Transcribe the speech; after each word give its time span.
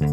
Está 0.00 0.08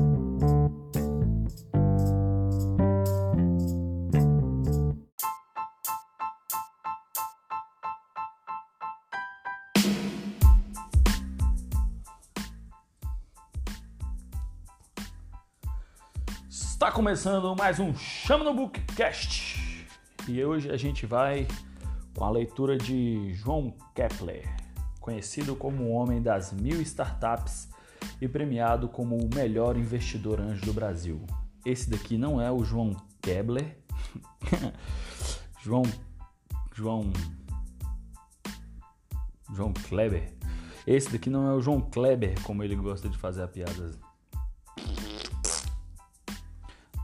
começando 16.92 17.56
mais 17.56 17.80
um 17.80 17.96
Chama 17.96 18.44
no 18.44 18.54
Bookcast. 18.54 19.88
E 20.28 20.44
hoje 20.44 20.70
a 20.70 20.76
gente 20.76 21.06
vai 21.06 21.48
com 22.14 22.26
a 22.26 22.30
leitura 22.30 22.78
de 22.78 23.34
João 23.36 23.74
Kepler, 23.96 24.54
conhecido 25.00 25.56
como 25.56 25.86
o 25.86 25.92
homem 25.92 26.22
das 26.22 26.52
mil 26.52 26.82
startups 26.82 27.70
e 28.22 28.28
premiado 28.28 28.88
como 28.88 29.16
o 29.16 29.30
melhor 29.34 29.78
investidor 29.78 30.40
anjo 30.40 30.66
do 30.66 30.74
Brasil. 30.74 31.26
Esse 31.66 31.90
daqui 31.90 32.18
não 32.18 32.42
é 32.42 32.52
o 32.52 32.64
João 32.64 32.96
Kepler, 33.22 33.78
João 35.62 35.84
João 36.74 37.12
João 39.54 39.74
Kleber. 39.74 40.34
Esse 40.86 41.12
daqui 41.12 41.30
não 41.30 41.48
é 41.50 41.54
o 41.54 41.62
João 41.62 41.82
Kleber, 41.82 42.42
como 42.44 42.64
ele 42.64 42.76
gosta 42.76 43.10
de 43.10 43.18
fazer 43.18 43.44
a 43.44 43.48
piada 43.48 43.92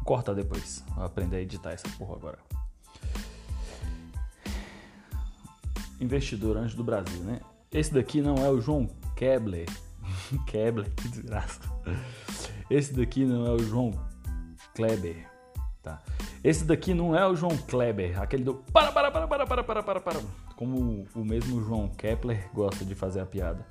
Corta 0.04 0.36
depois. 0.36 0.84
Vou 0.96 1.06
aprender 1.06 1.38
a 1.38 1.42
editar 1.42 1.72
essa 1.72 1.88
porra 1.98 2.16
agora. 2.16 2.40
Investidor 6.00 6.58
antes 6.58 6.76
do 6.76 6.84
Brasil, 6.84 7.22
né? 7.24 7.40
Esse 7.72 7.94
daqui 7.94 8.22
não 8.22 8.36
é 8.36 8.50
o 8.50 8.60
João 8.60 8.88
Kebler. 9.16 9.68
Kebler, 10.48 10.90
que 10.96 11.08
desgraça. 11.08 11.60
Esse 12.70 12.94
daqui 12.94 13.26
não 13.26 13.46
é 13.46 13.52
o 13.52 13.60
João 13.60 13.92
Kleber. 14.76 15.30
Tá. 15.82 16.02
Esse 16.44 16.64
daqui 16.64 16.94
não 16.94 17.16
é 17.16 17.28
o 17.28 17.36
João 17.36 17.58
Kleber, 17.58 18.22
aquele 18.22 18.44
do 18.44 18.56
para, 18.56 18.92
para, 18.92 19.12
para, 19.12 19.28
para, 19.28 19.46
para, 19.46 19.64
para, 19.64 19.84
para, 19.84 20.00
para. 20.00 20.22
Como 20.56 21.06
o 21.14 21.26
mesmo 21.26 21.64
João 21.64 21.90
Kepler 21.90 22.50
gosta 22.54 22.86
de 22.86 22.96
fazer 22.96 23.20
a 23.20 23.26
piada. 23.26 23.66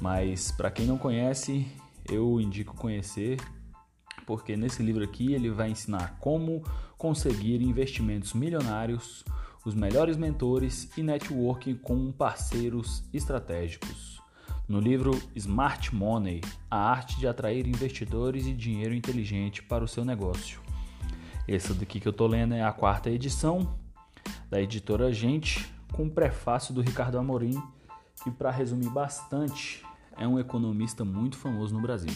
Mas 0.00 0.50
para 0.52 0.70
quem 0.70 0.86
não 0.86 0.96
conhece, 0.96 1.66
eu 2.08 2.40
indico 2.40 2.74
conhecer 2.74 3.38
porque 4.28 4.58
nesse 4.58 4.82
livro 4.82 5.02
aqui 5.02 5.32
ele 5.32 5.48
vai 5.48 5.70
ensinar 5.70 6.18
como 6.20 6.62
conseguir 6.98 7.62
investimentos 7.62 8.34
milionários, 8.34 9.24
os 9.64 9.74
melhores 9.74 10.18
mentores 10.18 10.90
e 10.98 11.02
networking 11.02 11.74
com 11.76 12.12
parceiros 12.12 13.02
estratégicos. 13.10 14.17
No 14.68 14.80
livro 14.80 15.18
Smart 15.34 15.94
Money, 15.94 16.42
a 16.70 16.76
arte 16.76 17.18
de 17.18 17.26
atrair 17.26 17.66
investidores 17.66 18.46
e 18.46 18.52
dinheiro 18.52 18.94
inteligente 18.94 19.62
para 19.62 19.82
o 19.82 19.88
seu 19.88 20.04
negócio. 20.04 20.60
Essa 21.48 21.72
daqui 21.72 21.98
que 21.98 22.06
eu 22.06 22.12
tô 22.12 22.26
lendo 22.26 22.52
é 22.52 22.62
a 22.62 22.70
quarta 22.70 23.08
edição 23.08 23.74
da 24.50 24.60
editora 24.60 25.10
Gente, 25.10 25.66
com 25.92 26.04
um 26.04 26.10
prefácio 26.10 26.74
do 26.74 26.82
Ricardo 26.82 27.16
Amorim, 27.18 27.58
que 28.22 28.30
para 28.30 28.50
resumir 28.50 28.90
bastante, 28.90 29.82
é 30.18 30.28
um 30.28 30.38
economista 30.38 31.02
muito 31.02 31.38
famoso 31.38 31.74
no 31.74 31.80
Brasil. 31.80 32.12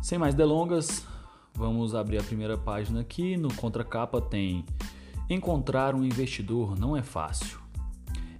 Sem 0.00 0.16
mais 0.16 0.34
delongas, 0.34 1.06
vamos 1.52 1.94
abrir 1.94 2.18
a 2.18 2.22
primeira 2.22 2.56
página 2.56 3.00
aqui. 3.00 3.36
No 3.36 3.52
contracapa 3.52 4.22
tem 4.22 4.64
Encontrar 5.28 5.94
um 5.94 6.02
investidor 6.02 6.80
não 6.80 6.96
é 6.96 7.02
fácil. 7.02 7.67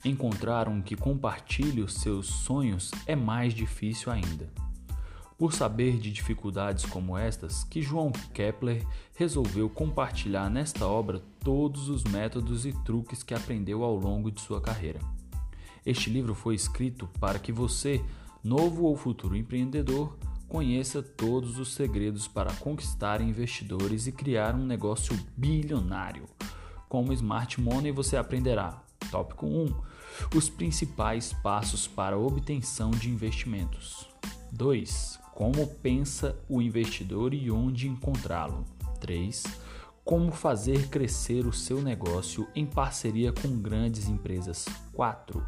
Encontrar 0.04 0.68
um 0.68 0.80
que 0.80 0.96
compartilhe 0.96 1.82
os 1.82 1.94
seus 1.94 2.26
sonhos 2.26 2.90
é 3.06 3.16
mais 3.16 3.52
difícil 3.52 4.12
ainda. 4.12 4.50
Por 5.36 5.52
saber 5.52 5.98
de 5.98 6.10
dificuldades 6.10 6.84
como 6.84 7.16
estas, 7.16 7.62
que 7.64 7.80
João 7.80 8.10
Kepler 8.34 8.84
resolveu 9.14 9.68
compartilhar 9.68 10.50
nesta 10.50 10.86
obra 10.86 11.22
todos 11.40 11.88
os 11.88 12.04
métodos 12.04 12.66
e 12.66 12.72
truques 12.84 13.22
que 13.22 13.34
aprendeu 13.34 13.84
ao 13.84 13.94
longo 13.94 14.30
de 14.30 14.40
sua 14.40 14.60
carreira. 14.60 15.00
Este 15.86 16.10
livro 16.10 16.34
foi 16.34 16.54
escrito 16.54 17.08
para 17.20 17.38
que 17.38 17.52
você, 17.52 18.04
novo 18.42 18.84
ou 18.84 18.96
futuro 18.96 19.36
empreendedor, 19.36 20.16
Conheça 20.48 21.02
todos 21.02 21.58
os 21.58 21.74
segredos 21.74 22.26
para 22.26 22.50
conquistar 22.54 23.20
investidores 23.20 24.06
e 24.06 24.12
criar 24.12 24.54
um 24.54 24.64
negócio 24.64 25.14
bilionário. 25.36 26.24
Como 26.88 27.12
Smart 27.12 27.60
Money 27.60 27.92
você 27.92 28.16
aprenderá. 28.16 28.82
Tópico 29.10 29.46
1. 29.46 29.66
Os 30.34 30.48
principais 30.48 31.32
passos 31.32 31.86
para 31.86 32.16
a 32.16 32.18
obtenção 32.18 32.90
de 32.90 33.10
investimentos. 33.10 34.08
2. 34.52 35.18
Como 35.34 35.66
pensa 35.66 36.36
o 36.48 36.60
investidor 36.60 37.32
e 37.32 37.50
onde 37.50 37.88
encontrá-lo. 37.88 38.64
3. 39.00 39.44
Como 40.04 40.32
fazer 40.32 40.88
crescer 40.88 41.46
o 41.46 41.52
seu 41.52 41.82
negócio 41.82 42.48
em 42.54 42.66
parceria 42.66 43.32
com 43.32 43.60
grandes 43.60 44.08
empresas. 44.08 44.66
4. 44.92 45.44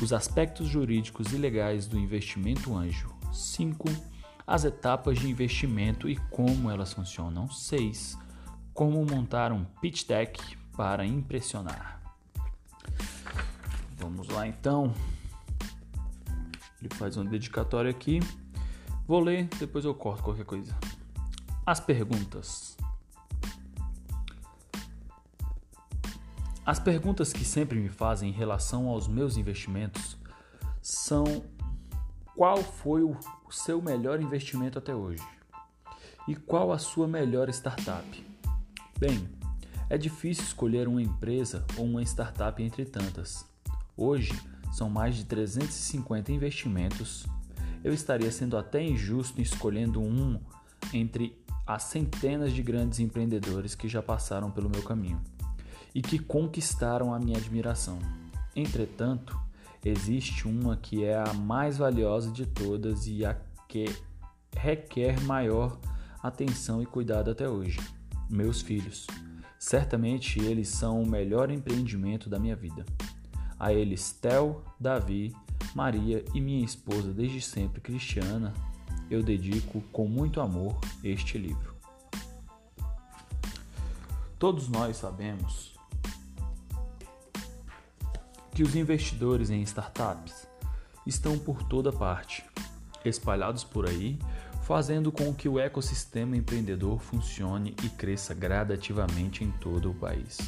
Os 0.00 0.12
aspectos 0.12 0.68
jurídicos 0.68 1.32
e 1.32 1.36
legais 1.36 1.86
do 1.86 1.98
investimento 1.98 2.74
anjo. 2.74 3.14
5 3.32 3.88
as 4.46 4.64
etapas 4.64 5.18
de 5.18 5.28
investimento 5.28 6.08
e 6.08 6.16
como 6.30 6.70
elas 6.70 6.92
funcionam. 6.92 7.50
6. 7.50 8.16
Como 8.72 9.04
montar 9.04 9.50
um 9.50 9.64
pitch 9.80 10.06
deck 10.06 10.56
para 10.76 11.04
impressionar. 11.04 12.00
Vamos 13.96 14.28
lá 14.28 14.46
então. 14.46 14.94
Ele 16.80 16.94
faz 16.94 17.16
um 17.16 17.24
dedicatório 17.24 17.90
aqui. 17.90 18.20
Vou 19.06 19.20
ler, 19.20 19.48
depois 19.58 19.84
eu 19.84 19.94
corto 19.94 20.22
qualquer 20.22 20.44
coisa. 20.44 20.76
As 21.64 21.80
perguntas. 21.80 22.76
As 26.64 26.78
perguntas 26.80 27.32
que 27.32 27.44
sempre 27.44 27.78
me 27.78 27.88
fazem 27.88 28.30
em 28.30 28.32
relação 28.32 28.88
aos 28.88 29.06
meus 29.06 29.36
investimentos 29.36 30.16
são 30.82 31.44
qual 32.34 32.58
foi 32.58 33.02
o 33.02 33.16
seu 33.50 33.80
melhor 33.80 34.20
investimento 34.20 34.78
até 34.78 34.94
hoje? 34.94 35.22
E 36.28 36.34
qual 36.34 36.72
a 36.72 36.78
sua 36.78 37.06
melhor 37.06 37.48
startup? 37.50 38.26
Bem, 38.98 39.28
é 39.88 39.96
difícil 39.96 40.44
escolher 40.44 40.88
uma 40.88 41.00
empresa 41.00 41.64
ou 41.76 41.84
uma 41.84 42.02
startup 42.02 42.60
entre 42.62 42.84
tantas. 42.84 43.55
Hoje, 43.96 44.32
são 44.72 44.90
mais 44.90 45.16
de 45.16 45.24
350 45.24 46.30
investimentos. 46.30 47.26
Eu 47.82 47.94
estaria 47.94 48.30
sendo 48.30 48.58
até 48.58 48.82
injusto 48.82 49.40
escolhendo 49.40 50.00
um 50.00 50.38
entre 50.92 51.42
as 51.66 51.84
centenas 51.84 52.52
de 52.52 52.62
grandes 52.62 53.00
empreendedores 53.00 53.74
que 53.74 53.88
já 53.88 54.02
passaram 54.02 54.50
pelo 54.50 54.68
meu 54.68 54.82
caminho 54.82 55.20
e 55.94 56.02
que 56.02 56.18
conquistaram 56.18 57.14
a 57.14 57.18
minha 57.18 57.38
admiração. 57.38 57.98
Entretanto, 58.54 59.38
existe 59.84 60.46
uma 60.46 60.76
que 60.76 61.04
é 61.04 61.18
a 61.18 61.32
mais 61.32 61.78
valiosa 61.78 62.30
de 62.30 62.44
todas 62.44 63.06
e 63.06 63.24
a 63.24 63.34
que 63.66 63.86
requer 64.54 65.20
maior 65.22 65.78
atenção 66.22 66.82
e 66.82 66.86
cuidado 66.86 67.30
até 67.30 67.48
hoje. 67.48 67.80
Meus 68.28 68.60
filhos. 68.60 69.06
Certamente 69.58 70.38
eles 70.38 70.68
são 70.68 71.02
o 71.02 71.08
melhor 71.08 71.50
empreendimento 71.50 72.28
da 72.28 72.38
minha 72.38 72.54
vida. 72.54 72.84
A 73.58 73.72
eles, 73.72 74.18
Davi, 74.78 75.34
Maria 75.74 76.24
e 76.34 76.40
minha 76.40 76.64
esposa 76.64 77.12
desde 77.12 77.40
sempre 77.40 77.80
Cristiana, 77.80 78.52
eu 79.10 79.22
dedico 79.22 79.80
com 79.92 80.06
muito 80.06 80.40
amor 80.40 80.78
este 81.02 81.38
livro. 81.38 81.74
Todos 84.38 84.68
nós 84.68 84.98
sabemos 84.98 85.74
que 88.52 88.62
os 88.62 88.74
investidores 88.74 89.48
em 89.50 89.62
startups 89.62 90.46
estão 91.06 91.38
por 91.38 91.62
toda 91.62 91.92
parte, 91.92 92.44
espalhados 93.04 93.64
por 93.64 93.88
aí, 93.88 94.18
fazendo 94.62 95.12
com 95.12 95.32
que 95.32 95.48
o 95.48 95.58
ecossistema 95.58 96.36
empreendedor 96.36 96.98
funcione 96.98 97.74
e 97.84 97.88
cresça 97.88 98.34
gradativamente 98.34 99.44
em 99.44 99.50
todo 99.52 99.90
o 99.90 99.94
país. 99.94 100.38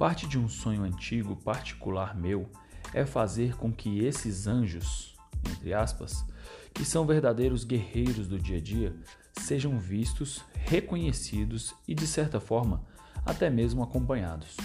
Parte 0.00 0.26
de 0.26 0.38
um 0.38 0.48
sonho 0.48 0.82
antigo 0.82 1.36
particular 1.36 2.16
meu 2.16 2.48
é 2.94 3.04
fazer 3.04 3.54
com 3.54 3.70
que 3.70 4.02
esses 4.02 4.46
anjos, 4.46 5.14
entre 5.46 5.74
aspas, 5.74 6.24
que 6.72 6.86
são 6.86 7.04
verdadeiros 7.04 7.64
guerreiros 7.64 8.26
do 8.26 8.38
dia 8.38 8.56
a 8.56 8.60
dia, 8.62 8.96
sejam 9.38 9.78
vistos, 9.78 10.42
reconhecidos 10.54 11.74
e, 11.86 11.94
de 11.94 12.06
certa 12.06 12.40
forma, 12.40 12.82
até 13.26 13.50
mesmo 13.50 13.82
acompanhados. 13.82 14.56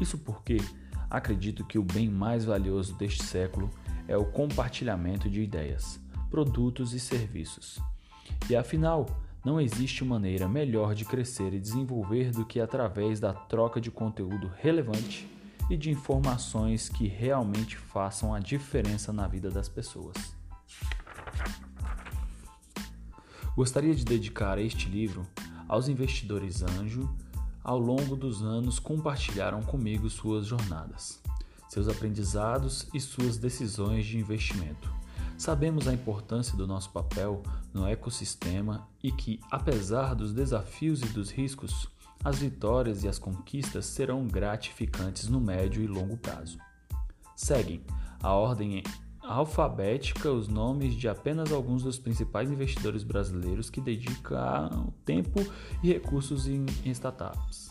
Isso 0.00 0.16
porque 0.18 0.58
acredito 1.10 1.64
que 1.64 1.76
o 1.76 1.82
bem 1.82 2.08
mais 2.08 2.44
valioso 2.44 2.94
deste 2.94 3.24
século 3.24 3.68
é 4.06 4.16
o 4.16 4.24
compartilhamento 4.24 5.28
de 5.28 5.42
ideias, 5.42 6.00
produtos 6.30 6.94
e 6.94 7.00
serviços. 7.00 7.80
E 8.48 8.54
afinal, 8.54 9.20
não 9.44 9.60
existe 9.60 10.04
maneira 10.04 10.48
melhor 10.48 10.94
de 10.94 11.04
crescer 11.04 11.54
e 11.54 11.60
desenvolver 11.60 12.30
do 12.30 12.44
que 12.44 12.60
através 12.60 13.18
da 13.18 13.32
troca 13.32 13.80
de 13.80 13.90
conteúdo 13.90 14.52
relevante 14.58 15.28
e 15.70 15.76
de 15.76 15.90
informações 15.90 16.88
que 16.88 17.06
realmente 17.06 17.76
façam 17.76 18.34
a 18.34 18.38
diferença 18.38 19.12
na 19.12 19.26
vida 19.26 19.50
das 19.50 19.68
pessoas. 19.68 20.16
Gostaria 23.56 23.94
de 23.94 24.04
dedicar 24.04 24.58
este 24.58 24.88
livro 24.88 25.26
aos 25.68 25.88
investidores 25.88 26.62
anjo 26.62 27.08
ao 27.62 27.78
longo 27.78 28.16
dos 28.16 28.42
anos 28.42 28.78
compartilharam 28.78 29.62
comigo 29.62 30.08
suas 30.08 30.46
jornadas, 30.46 31.20
seus 31.68 31.88
aprendizados 31.88 32.88
e 32.92 33.00
suas 33.00 33.36
decisões 33.36 34.06
de 34.06 34.18
investimento. 34.18 34.99
Sabemos 35.40 35.88
a 35.88 35.94
importância 35.94 36.54
do 36.54 36.66
nosso 36.66 36.90
papel 36.90 37.42
no 37.72 37.86
ecossistema 37.86 38.86
e 39.02 39.10
que, 39.10 39.40
apesar 39.50 40.14
dos 40.14 40.34
desafios 40.34 41.00
e 41.00 41.06
dos 41.06 41.30
riscos, 41.30 41.88
as 42.22 42.40
vitórias 42.40 43.04
e 43.04 43.08
as 43.08 43.18
conquistas 43.18 43.86
serão 43.86 44.28
gratificantes 44.28 45.28
no 45.28 45.40
médio 45.40 45.82
e 45.82 45.86
longo 45.86 46.18
prazo. 46.18 46.58
Seguem 47.34 47.80
a 48.22 48.34
ordem 48.34 48.82
alfabética 49.22 50.30
os 50.30 50.46
nomes 50.46 50.94
de 50.94 51.08
apenas 51.08 51.50
alguns 51.50 51.84
dos 51.84 51.98
principais 51.98 52.50
investidores 52.50 53.02
brasileiros 53.02 53.70
que 53.70 53.80
dedicam 53.80 54.92
tempo 55.06 55.40
e 55.82 55.90
recursos 55.90 56.46
em, 56.48 56.66
startups. 56.84 57.70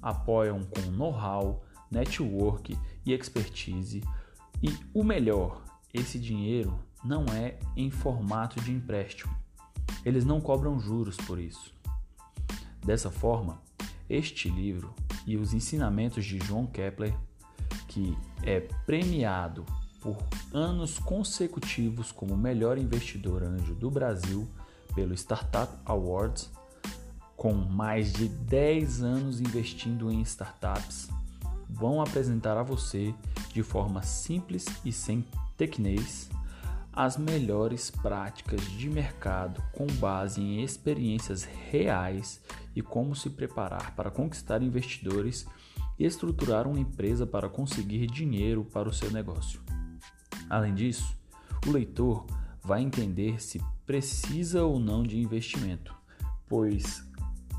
apoiam 0.00 0.62
com 0.64 0.90
know-how, 0.90 1.64
network 1.90 2.76
e 3.04 3.12
expertise 3.12 4.02
e 4.62 4.76
o 4.94 5.02
melhor, 5.02 5.62
esse 5.92 6.18
dinheiro 6.18 6.78
não 7.04 7.24
é 7.26 7.58
em 7.76 7.90
formato 7.90 8.60
de 8.60 8.72
empréstimo. 8.72 9.34
Eles 10.04 10.24
não 10.24 10.40
cobram 10.40 10.78
juros 10.78 11.16
por 11.16 11.38
isso. 11.38 11.74
Dessa 12.84 13.10
forma, 13.10 13.60
este 14.08 14.48
livro 14.48 14.94
e 15.26 15.36
os 15.36 15.52
ensinamentos 15.52 16.24
de 16.24 16.38
João 16.38 16.66
Kepler, 16.66 17.14
que 17.88 18.16
é 18.42 18.60
premiado 18.86 19.64
por 20.00 20.16
anos 20.52 20.98
consecutivos 20.98 22.10
como 22.10 22.36
melhor 22.36 22.76
investidor 22.76 23.42
anjo 23.42 23.74
do 23.74 23.90
Brasil 23.90 24.48
pelo 24.94 25.14
Startup 25.14 25.72
Awards, 25.84 26.50
com 27.36 27.52
mais 27.52 28.12
de 28.12 28.28
10 28.28 29.02
anos 29.02 29.40
investindo 29.40 30.10
em 30.10 30.20
startups, 30.22 31.08
vão 31.68 32.00
apresentar 32.00 32.56
a 32.56 32.62
você 32.62 33.14
de 33.52 33.62
forma 33.62 34.02
simples 34.02 34.66
e 34.84 34.92
sem 34.92 35.24
tecnês 35.56 36.28
as 36.92 37.16
melhores 37.16 37.90
práticas 37.90 38.60
de 38.72 38.90
mercado 38.90 39.62
com 39.72 39.86
base 39.86 40.40
em 40.40 40.62
experiências 40.62 41.42
reais 41.42 42.42
e 42.76 42.82
como 42.82 43.16
se 43.16 43.30
preparar 43.30 43.94
para 43.96 44.10
conquistar 44.10 44.62
investidores 44.62 45.46
e 45.98 46.04
estruturar 46.04 46.68
uma 46.68 46.78
empresa 46.78 47.26
para 47.26 47.48
conseguir 47.48 48.06
dinheiro 48.06 48.64
para 48.64 48.88
o 48.88 48.92
seu 48.92 49.10
negócio. 49.10 49.60
Além 50.50 50.74
disso, 50.74 51.16
o 51.66 51.70
leitor 51.70 52.26
vai 52.62 52.82
entender 52.82 53.42
se 53.42 53.60
precisa 53.86 54.62
ou 54.64 54.78
não 54.78 55.02
de 55.02 55.18
investimento, 55.18 55.94
pois, 56.46 57.08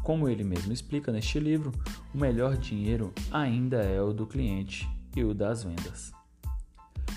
como 0.04 0.30
ele 0.30 0.44
mesmo 0.44 0.72
explica 0.72 1.12
neste 1.12 1.40
livro, 1.40 1.72
o 2.14 2.18
melhor 2.18 2.56
dinheiro 2.56 3.12
ainda 3.32 3.78
é 3.78 4.02
o 4.02 4.14
do 4.14 4.28
cliente 4.28 4.88
e 5.16 5.24
o 5.24 5.34
das 5.34 5.64
vendas. 5.64 6.12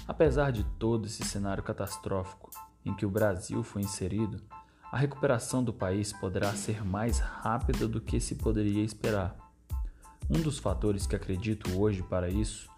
Apesar 0.09 0.53
de 0.53 0.65
todo 0.79 1.07
esse 1.07 1.25
cenário 1.25 1.63
catastrófico 1.63 2.51
em 2.85 2.95
que 2.95 3.05
o 3.05 3.11
Brasil 3.11 3.63
foi 3.63 3.83
inserido, 3.83 4.41
a 4.93 4.97
recuperação 4.97 5.65
do 5.65 5.73
país 5.73 6.13
poderá 6.13 6.55
ser 6.55 6.85
mais 6.85 7.19
rápida 7.19 7.89
do 7.89 8.01
que 8.01 8.21
se 8.21 8.37
poderia 8.37 8.85
esperar. 8.85 9.37
Um 10.31 10.41
dos 10.41 10.59
fatores 10.59 11.07
que 11.07 11.17
acredito 11.17 11.79
hoje 11.79 12.03
para 12.03 12.29
isso 12.29 12.71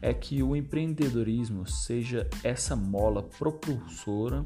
é 0.00 0.12
que 0.12 0.42
o 0.42 0.56
empreendedorismo 0.56 1.66
seja 1.66 2.28
essa 2.42 2.74
mola 2.74 3.22
propulsora, 3.22 4.44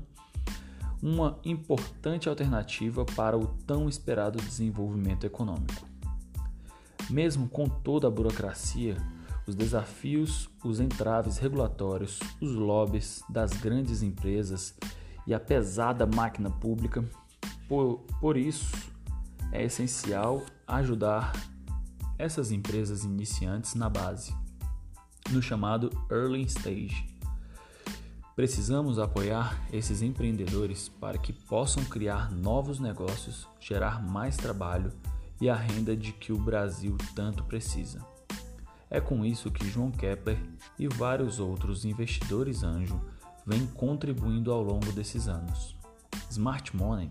uma 1.03 1.39
importante 1.45 2.29
alternativa 2.29 3.05
para 3.05 3.37
o 3.39 3.47
tão 3.67 3.89
esperado 3.89 4.39
desenvolvimento 4.39 5.25
econômico. 5.25 5.87
Mesmo 7.09 7.49
com 7.49 7.69
toda 7.69 8.09
a 8.09 8.11
burocracia, 8.11 8.97
os 9.47 9.55
desafios, 9.55 10.51
os 10.65 10.81
entraves 10.81 11.39
regulatórios, 11.39 12.19
os 12.41 12.53
lobbies 12.53 13.23
das 13.29 13.53
grandes 13.53 14.03
empresas 14.03 14.75
e 15.27 15.33
a 15.33 15.41
pesada 15.41 16.07
máquina 16.07 16.51
pública. 16.51 17.05
Por, 17.69 17.99
por 18.21 18.37
isso, 18.37 18.75
é 19.53 19.65
essencial 19.65 20.45
ajudar 20.67 21.33
essas 22.19 22.51
empresas 22.51 23.05
iniciantes 23.05 23.75
na 23.75 23.89
base, 23.89 24.35
no 25.31 25.41
chamado 25.41 25.91
early 26.11 26.43
stage. 26.43 27.15
Precisamos 28.35 28.99
apoiar 28.99 29.67
esses 29.73 30.03
empreendedores 30.03 30.89
para 30.89 31.19
que 31.19 31.33
possam 31.33 31.85
criar 31.85 32.31
novos 32.31 32.79
negócios, 32.79 33.49
gerar 33.59 34.03
mais 34.03 34.37
trabalho 34.37 34.93
e 35.41 35.49
a 35.49 35.55
renda 35.55 35.97
de 35.97 36.13
que 36.13 36.33
o 36.33 36.39
Brasil 36.39 36.97
tanto 37.15 37.45
precisa. 37.45 38.16
É 38.89 39.01
com 39.01 39.25
isso 39.25 39.51
que 39.51 39.69
João 39.69 39.91
Kepler 39.91 40.39
e 40.79 40.87
vários 40.87 41.41
outros 41.41 41.85
investidores 41.85 42.63
anjo 42.63 43.01
vêm 43.45 43.67
contribuindo 43.67 44.53
ao 44.53 44.63
longo 44.63 44.93
desses 44.93 45.29
anos. 45.29 45.77
Smart 46.31 46.77
Money 46.77 47.11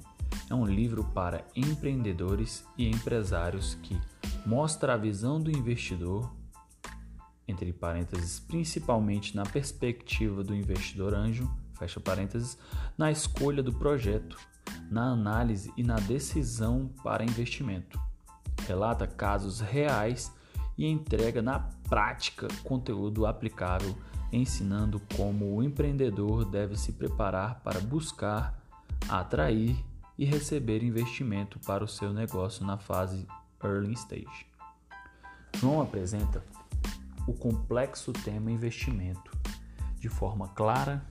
é 0.50 0.56
um 0.56 0.66
livro 0.66 1.04
para 1.04 1.46
empreendedores 1.56 2.66
e 2.78 2.90
empresários 2.90 3.76
que 3.76 4.00
mostra 4.46 4.94
a 4.94 4.98
visão 4.98 5.42
do 5.42 5.52
investidor, 5.52 6.32
entre 7.48 7.72
parênteses, 7.74 8.40
principalmente 8.40 9.36
na 9.36 9.44
perspectiva 9.44 10.44
do 10.44 10.56
investidor 10.56 11.14
anjo, 11.14 11.50
fecha 11.74 12.00
parênteses, 12.00 12.58
na 12.98 13.12
escolha 13.12 13.62
do 13.62 13.74
projeto, 13.74 14.38
na 14.90 15.12
análise 15.12 15.72
e 15.76 15.84
na 15.84 15.96
decisão 15.96 16.90
para 17.04 17.24
investimento. 17.24 18.00
Relata 18.66 19.06
casos 19.06 19.60
reais 19.60 20.32
e 20.78 20.88
entrega 20.88 21.42
na 21.42 21.60
prática 21.88 22.48
conteúdo 22.64 23.26
aplicável, 23.26 23.96
ensinando 24.32 25.02
como 25.16 25.56
o 25.56 25.64
empreendedor 25.64 26.46
deve 26.46 26.76
se 26.76 26.92
preparar 26.92 27.62
para 27.62 27.80
buscar, 27.80 28.60
atrair 29.08 29.78
e 30.18 30.26
receber 30.26 30.84
investimento 30.84 31.60
para 31.60 31.84
o 31.84 31.88
seu 31.88 32.12
negócio 32.14 32.66
na 32.66 32.78
fase 32.78 33.28
early 33.64 33.94
stage. 33.94 34.48
João 35.58 35.82
apresenta 35.82 36.44
o 37.28 37.34
complexo 37.34 38.14
tema 38.14 38.52
investimento 38.52 39.32
de 40.00 40.10
forma 40.10 40.50
clara, 40.50 41.04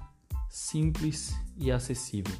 simples 0.49 1.35
e 1.57 1.73
acessível, 1.73 2.35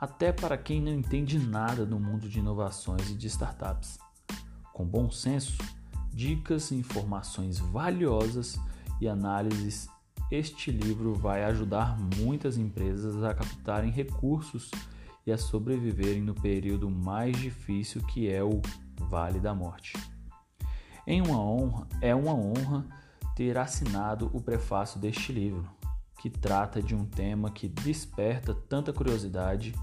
até 0.00 0.32
para 0.32 0.56
quem 0.56 0.80
não 0.80 0.92
entende 0.92 1.38
nada 1.38 1.84
do 1.84 1.98
mundo 1.98 2.28
de 2.28 2.38
inovações 2.38 3.10
e 3.10 3.14
de 3.14 3.26
startups. 3.26 3.98
Com 4.72 4.86
bom 4.86 5.10
senso, 5.10 5.58
dicas, 6.16 6.72
informações 6.72 7.58
valiosas 7.58 8.58
e 9.02 9.06
análises. 9.06 9.86
Este 10.32 10.70
livro 10.70 11.14
vai 11.14 11.44
ajudar 11.44 11.98
muitas 12.18 12.56
empresas 12.56 13.22
a 13.22 13.34
captarem 13.34 13.90
recursos 13.90 14.70
e 15.26 15.30
a 15.30 15.36
sobreviverem 15.36 16.22
no 16.22 16.34
período 16.34 16.88
mais 16.88 17.36
difícil 17.36 18.02
que 18.06 18.30
é 18.30 18.42
o 18.42 18.62
Vale 18.98 19.38
da 19.38 19.54
Morte. 19.54 19.92
Em 21.06 21.20
uma 21.20 21.38
honra, 21.38 21.86
é 22.00 22.14
uma 22.14 22.34
honra 22.34 22.86
ter 23.36 23.58
assinado 23.58 24.30
o 24.32 24.40
prefácio 24.40 24.98
deste 24.98 25.32
livro, 25.32 25.68
que 26.18 26.30
trata 26.30 26.82
de 26.82 26.94
um 26.94 27.04
tema 27.04 27.50
que 27.50 27.68
desperta 27.68 28.54
tanta 28.54 28.90
curiosidade, 28.90 29.74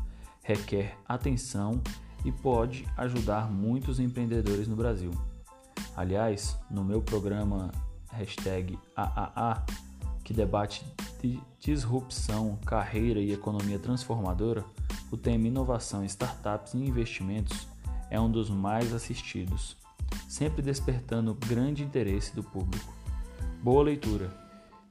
requer 0.41 0.97
atenção 1.07 1.79
e 2.25 2.31
pode 2.31 2.87
ajudar 2.97 3.51
muitos 3.51 3.99
empreendedores 3.99 4.67
no 4.67 4.75
Brasil. 4.75 5.11
Aliás, 5.95 6.57
no 6.69 6.83
meu 6.83 7.01
programa 7.01 7.71
hashtag 8.11 8.77
AAA, 8.95 9.65
que 10.23 10.33
debate 10.33 10.85
disrupção, 11.59 12.57
carreira 12.65 13.19
e 13.19 13.31
economia 13.31 13.79
transformadora, 13.79 14.65
o 15.11 15.17
tema 15.17 15.47
inovação, 15.47 16.03
startups 16.03 16.73
e 16.73 16.77
investimentos 16.77 17.67
é 18.09 18.19
um 18.19 18.29
dos 18.29 18.49
mais 18.49 18.93
assistidos, 18.93 19.77
sempre 20.27 20.61
despertando 20.61 21.33
grande 21.33 21.83
interesse 21.83 22.35
do 22.35 22.43
público. 22.43 22.93
Boa 23.61 23.83
leitura 23.83 24.31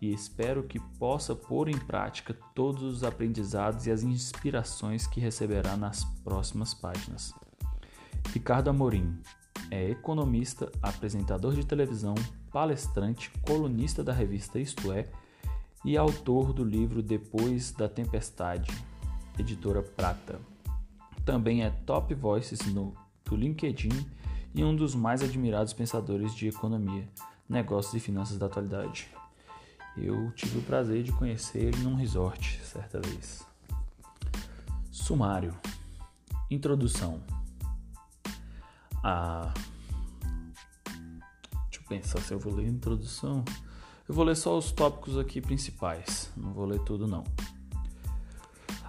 e 0.00 0.12
espero 0.12 0.62
que 0.62 0.80
possa 0.98 1.34
pôr 1.34 1.68
em 1.68 1.78
prática 1.78 2.36
todos 2.54 2.82
os 2.82 3.04
aprendizados 3.04 3.86
e 3.86 3.90
as 3.90 4.02
inspirações 4.02 5.06
que 5.06 5.20
receberá 5.20 5.76
nas 5.76 6.04
próximas 6.24 6.72
páginas. 6.72 7.34
Ricardo 8.32 8.70
Amorim 8.70 9.20
é 9.70 9.90
economista, 9.90 10.70
apresentador 10.82 11.54
de 11.54 11.64
televisão, 11.64 12.14
palestrante, 12.50 13.30
colunista 13.42 14.04
da 14.04 14.12
revista 14.12 14.58
Isto 14.58 14.92
É 14.92 15.08
e 15.84 15.96
autor 15.96 16.52
do 16.52 16.64
livro 16.64 17.02
Depois 17.02 17.72
da 17.72 17.88
Tempestade, 17.88 18.72
editora 19.38 19.82
Prata. 19.82 20.40
Também 21.24 21.64
é 21.64 21.70
top 21.70 22.14
voices 22.14 22.60
no 22.72 22.94
do 23.24 23.36
LinkedIn 23.36 24.06
e 24.54 24.62
um 24.62 24.76
dos 24.76 24.94
mais 24.94 25.22
admirados 25.22 25.72
pensadores 25.72 26.34
de 26.34 26.48
economia, 26.48 27.08
negócios 27.48 27.94
e 27.94 28.00
finanças 28.00 28.36
da 28.38 28.46
atualidade. 28.46 29.08
Eu 29.96 30.30
tive 30.32 30.58
o 30.58 30.62
prazer 30.62 31.02
de 31.02 31.12
conhecer 31.12 31.64
ele 31.64 31.78
num 31.78 31.94
resort 31.94 32.60
certa 32.62 33.00
vez. 33.00 33.44
Sumário. 34.90 35.54
Introdução. 36.50 37.22
Ah, 39.02 39.52
deixa 40.84 41.80
eu 41.80 41.88
pensar 41.88 42.20
se 42.20 42.32
eu 42.32 42.38
vou 42.38 42.54
ler 42.54 42.66
a 42.66 42.68
introdução. 42.68 43.44
Eu 44.08 44.14
vou 44.14 44.24
ler 44.24 44.36
só 44.36 44.56
os 44.56 44.70
tópicos 44.70 45.18
aqui 45.18 45.40
principais, 45.40 46.30
não 46.36 46.52
vou 46.52 46.66
ler 46.66 46.80
tudo 46.80 47.06
não. 47.06 47.24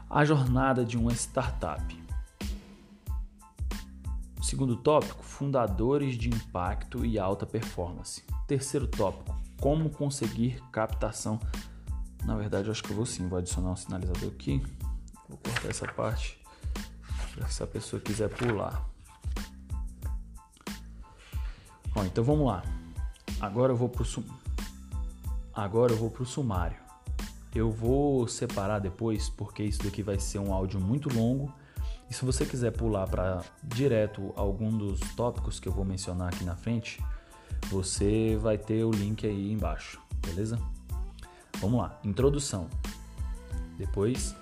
A 0.10 0.24
jornada 0.25 0.86
de 0.86 0.98
uma 0.98 1.13
startup. 1.13 2.03
Segundo 4.41 4.75
tópico, 4.75 5.24
fundadores 5.24 6.15
de 6.15 6.29
impacto 6.29 7.03
e 7.05 7.17
alta 7.17 7.46
performance. 7.46 8.24
Terceiro 8.46 8.86
tópico, 8.86 9.36
como 9.60 9.89
conseguir 9.89 10.62
captação. 10.72 11.39
Na 12.24 12.36
verdade, 12.36 12.70
acho 12.70 12.84
que 12.84 12.91
eu 12.91 12.96
vou 12.96 13.05
sim, 13.05 13.27
vou 13.27 13.39
adicionar 13.39 13.72
um 13.72 13.75
sinalizador 13.75 14.29
aqui. 14.29 14.62
Vou 15.27 15.38
cortar 15.38 15.70
essa 15.70 15.88
parte 15.88 16.39
para 17.34 17.48
se 17.48 17.63
a 17.63 17.67
pessoa 17.67 18.00
quiser 18.00 18.29
pular. 18.29 18.92
Bom, 21.93 22.03
então 22.03 22.23
vamos 22.23 22.47
lá. 22.47 22.63
Agora 23.39 23.71
eu 23.71 23.75
vou 23.75 23.89
pro 23.89 24.03
sum... 24.03 24.23
agora 25.53 25.93
eu 25.93 25.97
vou 25.97 26.09
pro 26.09 26.25
sumário. 26.25 26.77
Eu 27.53 27.71
vou 27.71 28.27
separar 28.27 28.79
depois 28.79 29.29
porque 29.29 29.63
isso 29.63 29.83
daqui 29.83 30.01
vai 30.01 30.17
ser 30.17 30.39
um 30.39 30.53
áudio 30.53 30.79
muito 30.79 31.13
longo 31.13 31.53
e 32.09 32.13
se 32.13 32.25
você 32.25 32.45
quiser 32.45 32.71
pular 32.71 33.07
para 33.07 33.43
direto 33.63 34.33
algum 34.35 34.75
dos 34.75 35.00
tópicos 35.15 35.59
que 35.59 35.67
eu 35.67 35.71
vou 35.71 35.85
mencionar 35.85 36.29
aqui 36.29 36.43
na 36.43 36.55
frente, 36.55 37.03
você 37.69 38.38
vai 38.38 38.57
ter 38.57 38.83
o 38.83 38.91
link 38.91 39.25
aí 39.25 39.51
embaixo, 39.51 40.00
beleza? 40.25 40.59
Vamos 41.59 41.79
lá, 41.79 42.00
introdução. 42.03 42.67
Depois, 43.77 44.35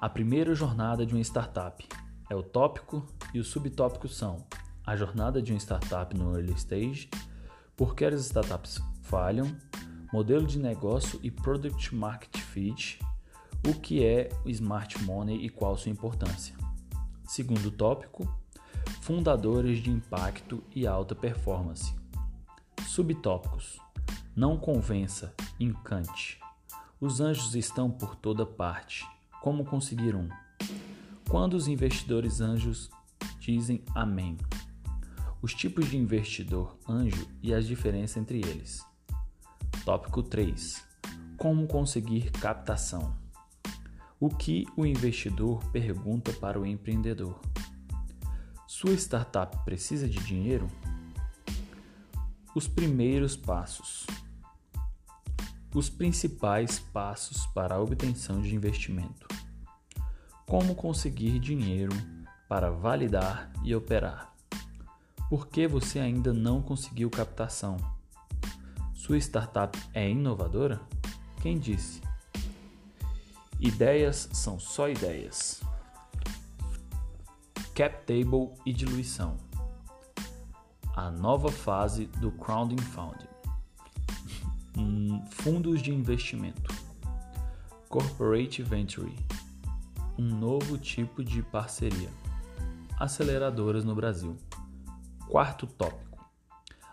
a 0.00 0.08
primeira 0.08 0.54
jornada 0.54 1.04
de 1.04 1.14
uma 1.14 1.20
startup 1.20 1.86
é 2.30 2.34
o 2.34 2.42
tópico 2.42 3.06
e 3.34 3.38
os 3.38 3.48
subtópicos 3.48 4.16
são 4.16 4.44
a 4.88 4.96
jornada 4.96 5.42
de 5.42 5.52
uma 5.52 5.58
startup 5.58 6.16
no 6.16 6.34
early 6.34 6.54
stage, 6.54 7.10
por 7.76 7.94
que 7.94 8.06
as 8.06 8.22
startups 8.22 8.80
falham, 9.02 9.54
modelo 10.10 10.46
de 10.46 10.58
negócio 10.58 11.20
e 11.22 11.30
product 11.30 11.94
market 11.94 12.38
fit, 12.38 12.98
o 13.68 13.74
que 13.74 14.02
é 14.02 14.30
o 14.46 14.48
smart 14.48 15.04
money 15.04 15.44
e 15.44 15.50
qual 15.50 15.76
sua 15.76 15.92
importância. 15.92 16.56
Segundo 17.24 17.70
tópico, 17.70 18.26
fundadores 19.02 19.82
de 19.82 19.90
impacto 19.90 20.64
e 20.74 20.86
alta 20.86 21.14
performance. 21.14 21.94
Subtópicos: 22.86 23.78
Não 24.34 24.56
convença, 24.56 25.34
encante. 25.60 26.40
Os 26.98 27.20
anjos 27.20 27.54
estão 27.54 27.90
por 27.90 28.16
toda 28.16 28.46
parte. 28.46 29.06
Como 29.42 29.66
conseguir 29.66 30.16
um? 30.16 30.30
Quando 31.28 31.52
os 31.52 31.68
investidores 31.68 32.40
anjos 32.40 32.88
dizem 33.38 33.84
amém. 33.94 34.38
Os 35.40 35.54
tipos 35.54 35.88
de 35.88 35.96
investidor 35.96 36.76
anjo 36.88 37.28
e 37.40 37.54
as 37.54 37.64
diferenças 37.64 38.16
entre 38.16 38.38
eles. 38.38 38.84
Tópico 39.84 40.20
3. 40.20 40.84
Como 41.36 41.68
conseguir 41.68 42.32
captação. 42.32 43.16
O 44.18 44.28
que 44.28 44.66
o 44.76 44.84
investidor 44.84 45.64
pergunta 45.70 46.32
para 46.32 46.58
o 46.58 46.66
empreendedor? 46.66 47.40
Sua 48.66 48.94
startup 48.94 49.56
precisa 49.64 50.08
de 50.08 50.18
dinheiro? 50.18 50.66
Os 52.52 52.66
primeiros 52.66 53.36
passos. 53.36 54.08
Os 55.72 55.88
principais 55.88 56.80
passos 56.80 57.46
para 57.46 57.76
a 57.76 57.80
obtenção 57.80 58.42
de 58.42 58.56
investimento. 58.56 59.28
Como 60.48 60.74
conseguir 60.74 61.38
dinheiro 61.38 61.92
para 62.48 62.70
validar 62.70 63.52
e 63.62 63.72
operar? 63.72 64.37
Por 65.28 65.46
que 65.48 65.68
você 65.68 65.98
ainda 65.98 66.32
não 66.32 66.62
conseguiu 66.62 67.10
captação? 67.10 67.76
Sua 68.94 69.18
startup 69.18 69.78
é 69.92 70.08
inovadora? 70.08 70.80
Quem 71.42 71.58
disse? 71.58 72.00
Ideias 73.60 74.30
são 74.32 74.58
só 74.58 74.88
ideias. 74.88 75.60
Cap 77.74 78.06
table 78.06 78.54
e 78.64 78.72
diluição. 78.72 79.36
A 80.96 81.10
nova 81.10 81.52
fase 81.52 82.06
do 82.06 82.32
crowdfunding. 82.32 83.28
Fundos 85.30 85.82
de 85.82 85.92
investimento. 85.92 86.74
Corporate 87.90 88.62
Venture. 88.62 89.14
Um 90.18 90.24
novo 90.24 90.78
tipo 90.78 91.22
de 91.22 91.42
parceria. 91.42 92.08
Aceleradoras 92.98 93.84
no 93.84 93.94
Brasil. 93.94 94.38
Quarto 95.28 95.66
tópico. 95.66 96.26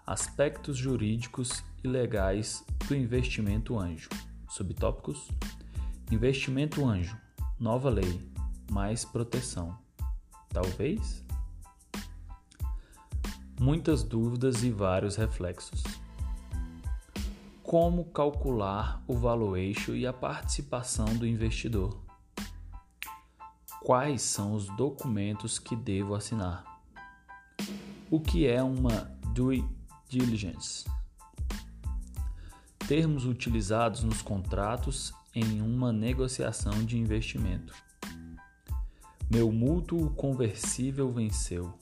Aspectos 0.06 0.76
jurídicos 0.76 1.64
e 1.82 1.88
legais 1.88 2.66
do 2.86 2.94
investimento 2.94 3.80
anjo. 3.80 4.10
Subtópicos 4.50 5.30
Investimento 6.12 6.86
anjo, 6.86 7.18
nova 7.58 7.90
lei, 7.90 8.30
mais 8.70 9.06
proteção. 9.06 9.78
Talvez? 10.50 11.24
Muitas 13.58 14.04
dúvidas 14.04 14.64
e 14.64 14.70
vários 14.70 15.16
reflexos. 15.16 15.82
Como 17.64 18.04
calcular 18.12 19.02
o 19.08 19.16
valuation 19.16 19.94
e 19.96 20.06
a 20.06 20.12
participação 20.12 21.06
do 21.16 21.26
investidor? 21.26 22.04
Quais 23.82 24.22
são 24.24 24.54
os 24.54 24.68
documentos 24.76 25.58
que 25.58 25.74
devo 25.74 26.14
assinar? 26.14 26.75
O 28.12 28.20
que 28.20 28.46
é 28.46 28.62
uma 28.62 29.12
due 29.34 29.66
diligence? 30.08 30.86
Termos 32.88 33.26
utilizados 33.26 34.04
nos 34.04 34.22
contratos 34.22 35.12
em 35.34 35.60
uma 35.60 35.92
negociação 35.92 36.86
de 36.86 37.00
investimento. 37.00 37.74
Meu 39.28 39.52
mútuo 39.52 40.12
conversível 40.12 41.12
venceu. 41.12 41.74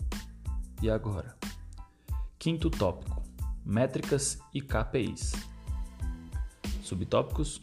E 0.82 0.90
agora? 0.90 1.36
Quinto 2.40 2.70
tópico: 2.70 3.22
métricas 3.66 4.40
e 4.54 4.62
KPIs. 4.62 5.34
Subtópicos: 6.82 7.62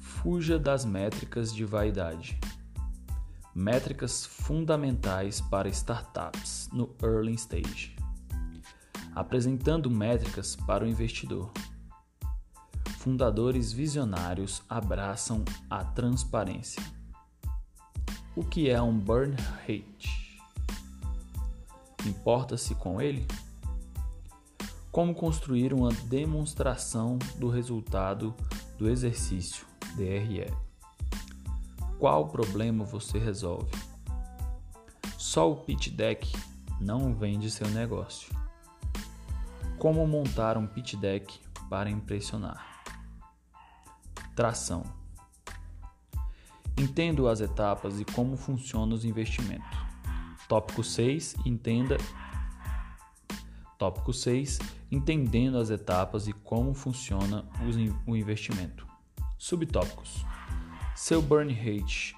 fuja 0.00 0.58
das 0.58 0.84
métricas 0.84 1.54
de 1.54 1.64
vaidade. 1.64 2.40
Métricas 3.54 4.26
fundamentais 4.26 5.40
para 5.40 5.68
startups 5.68 6.68
no 6.72 6.92
early 7.02 7.34
stage. 7.34 7.99
Apresentando 9.14 9.90
métricas 9.90 10.56
para 10.56 10.84
o 10.84 10.88
investidor 10.88 11.50
fundadores 13.00 13.72
visionários 13.72 14.62
abraçam 14.68 15.42
a 15.70 15.82
transparência. 15.82 16.82
O 18.36 18.44
que 18.44 18.68
é 18.68 18.80
um 18.80 18.98
burn 18.98 19.34
rate? 19.66 20.38
Importa-se 22.04 22.74
com 22.74 23.00
ele? 23.00 23.26
Como 24.92 25.14
construir 25.14 25.72
uma 25.72 25.90
demonstração 26.10 27.18
do 27.38 27.48
resultado 27.48 28.34
do 28.76 28.86
exercício 28.86 29.64
DRE? 29.96 30.52
Qual 31.98 32.28
problema 32.28 32.84
você 32.84 33.18
resolve? 33.18 33.72
Só 35.16 35.50
o 35.50 35.56
pitch 35.56 35.88
deck 35.88 36.30
não 36.78 37.14
vende 37.14 37.50
seu 37.50 37.68
negócio. 37.70 38.39
Como 39.80 40.06
montar 40.06 40.58
um 40.58 40.66
pitch 40.66 40.96
deck 40.96 41.40
para 41.70 41.88
impressionar? 41.88 42.82
Tração. 44.36 44.84
Entendo 46.76 47.26
as 47.26 47.40
etapas 47.40 47.98
e 47.98 48.04
como 48.04 48.36
funciona 48.36 48.94
os 48.94 49.06
investimentos. 49.06 49.78
Tópico 50.46 50.84
6. 50.84 51.34
Entenda. 51.46 51.96
Tópico 53.78 54.12
6. 54.12 54.58
Entendendo 54.92 55.56
as 55.56 55.70
etapas 55.70 56.28
e 56.28 56.34
como 56.34 56.74
funciona 56.74 57.48
o 58.06 58.14
investimento. 58.14 58.86
Subtópicos. 59.38 60.26
Seu 60.94 61.22
burn 61.22 61.54
rate 61.54 62.14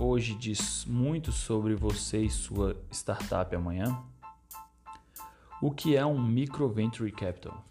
hoje 0.00 0.34
diz 0.34 0.84
muito 0.84 1.30
sobre 1.30 1.76
você 1.76 2.22
e 2.22 2.28
sua 2.28 2.76
startup 2.90 3.54
amanhã? 3.54 4.02
O 5.62 5.70
que 5.70 5.96
é 5.96 6.04
um 6.04 6.22
micro 6.22 6.68
venture 6.68 7.10
capital? 7.10 7.64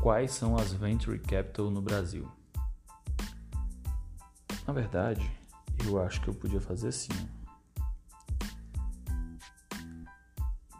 Quais 0.00 0.32
são 0.32 0.56
as 0.56 0.72
venture 0.72 1.16
capital 1.20 1.70
no 1.70 1.80
Brasil? 1.80 2.28
Na 4.66 4.72
verdade, 4.72 5.30
eu 5.86 6.02
acho 6.02 6.20
que 6.20 6.28
eu 6.28 6.34
podia 6.34 6.60
fazer 6.60 6.88
assim. 6.88 7.12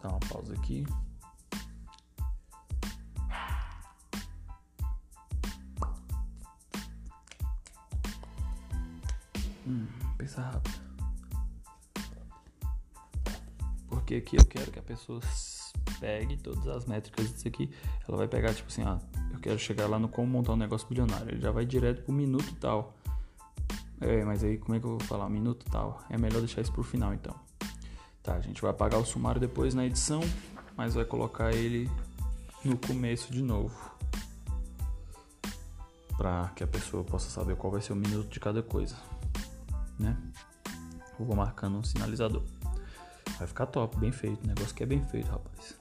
Dá 0.03 0.09
uma 0.09 0.19
pausa 0.19 0.53
aqui. 0.55 0.85
Aqui 14.23 14.37
eu 14.37 14.45
quero 14.45 14.71
que 14.71 14.79
a 14.79 14.83
pessoa 14.83 15.21
pegue 16.01 16.37
todas 16.37 16.67
as 16.69 16.87
métricas 16.87 17.33
disso 17.33 17.49
aqui. 17.49 17.71
Ela 18.09 18.17
vai 18.17 18.29
pegar, 18.29 18.55
tipo 18.55 18.69
assim, 18.69 18.83
ah, 18.83 18.99
eu 19.33 19.39
quero 19.41 19.59
chegar 19.59 19.87
lá 19.87 19.99
no 19.99 20.09
como 20.09 20.29
montar 20.29 20.53
um 20.53 20.57
negócio 20.57 20.89
bilionário. 20.89 21.31
Ele 21.31 21.41
já 21.41 21.51
vai 21.51 21.67
direto 21.67 22.03
pro 22.03 22.13
minuto 22.13 22.55
tal. 22.61 22.95
É, 24.01 24.25
mas 24.25 24.43
aí 24.43 24.59
como 24.59 24.77
é 24.77 24.81
que 24.81 24.87
eu 24.87 24.91
vou 24.91 25.01
falar? 25.01 25.29
Minuto 25.29 25.67
tal. 25.71 26.03
É 26.09 26.17
melhor 26.17 26.41
deixar 26.41 26.61
isso 26.61 26.73
pro 26.73 26.83
final 26.83 27.13
então. 27.13 27.35
Tá, 28.23 28.35
a 28.35 28.41
gente 28.41 28.63
vai 28.63 28.71
apagar 28.71 29.01
o 29.01 29.05
sumário 29.05 29.41
depois 29.41 29.75
na 29.75 29.85
edição, 29.85 30.21
mas 30.77 30.95
vai 30.95 31.05
colocar 31.05 31.53
ele 31.53 31.91
no 32.65 32.77
começo 32.79 33.33
de 33.33 33.43
novo. 33.43 33.75
Pra 36.17 36.53
que 36.55 36.63
a 36.63 36.67
pessoa 36.67 37.03
possa 37.03 37.29
saber 37.29 37.57
qual 37.57 37.73
vai 37.73 37.81
ser 37.81 37.93
o 37.93 37.97
minuto 37.97 38.29
de 38.29 38.39
cada 38.39 38.63
coisa 38.63 38.97
né? 40.03 40.17
Eu 41.19 41.25
vou 41.25 41.37
marcando 41.37 41.79
um 41.79 41.85
sinalizador. 41.85 42.43
Vai 43.43 43.49
ficar 43.49 43.67
top, 43.67 43.99
bem 43.99 44.13
feito. 44.13 44.45
O 44.45 44.47
negócio 44.47 44.73
que 44.73 44.85
é 44.85 44.87
bem 44.87 45.05
feito, 45.07 45.29
rapaz. 45.29 45.77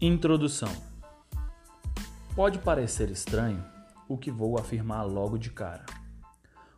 Introdução. 0.00 0.72
Pode 2.34 2.58
parecer 2.60 3.10
estranho 3.10 3.62
o 4.08 4.16
que 4.16 4.30
vou 4.30 4.58
afirmar 4.58 5.02
logo 5.02 5.36
de 5.36 5.50
cara. 5.50 5.84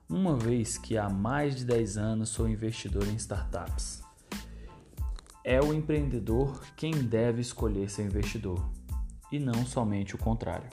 Uma 0.09 0.35
vez 0.35 0.77
que 0.79 0.99
há 0.99 1.09
mais 1.09 1.55
de 1.55 1.65
10 1.65 1.97
anos 1.97 2.31
sou 2.31 2.49
investidor 2.49 3.07
em 3.07 3.15
startups. 3.15 4.03
É 5.45 5.61
o 5.61 5.73
empreendedor 5.73 6.61
quem 6.77 6.91
deve 6.91 7.41
escolher 7.41 7.89
seu 7.89 8.05
investidor 8.05 8.69
e 9.31 9.39
não 9.39 9.65
somente 9.65 10.17
o 10.17 10.19
contrário. 10.19 10.69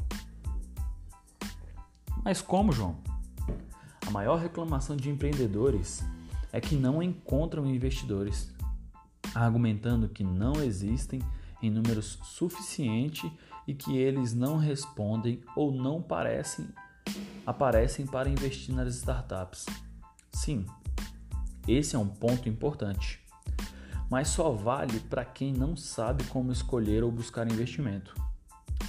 Mas 2.26 2.42
como, 2.42 2.72
João? 2.72 2.98
A 4.08 4.10
maior 4.10 4.40
reclamação 4.40 4.98
de 4.98 5.12
empreendedores 5.12 6.04
é 6.52 6.60
que 6.60 6.76
não 6.76 7.02
encontram 7.02 7.66
investidores, 7.66 8.54
argumentando 9.36 10.10
que 10.10 10.24
não 10.24 10.54
existem 10.64 11.22
em 11.62 11.70
números 11.70 12.20
suficiente 12.24 13.32
e 13.68 13.74
que 13.74 13.98
eles 13.98 14.34
não 14.34 14.58
respondem 14.58 15.42
ou 15.56 15.72
não 15.72 16.02
parecem 16.02 16.68
aparecem 17.50 18.06
para 18.06 18.30
investir 18.30 18.76
nas 18.76 18.94
startups. 18.96 19.66
Sim, 20.32 20.68
esse 21.68 21.96
é 21.96 22.00
um 22.00 22.08
ponto 22.08 22.48
importante, 22.48 23.20
mas 24.10 24.28
só 24.28 24.52
vale 24.52 25.00
para 25.00 25.26
quem 25.26 25.52
não 25.52 25.76
sabe 25.76 26.24
como 26.26 26.52
escolher 26.52 27.04
ou 27.04 27.12
buscar 27.12 27.52
investimento. 27.52 28.14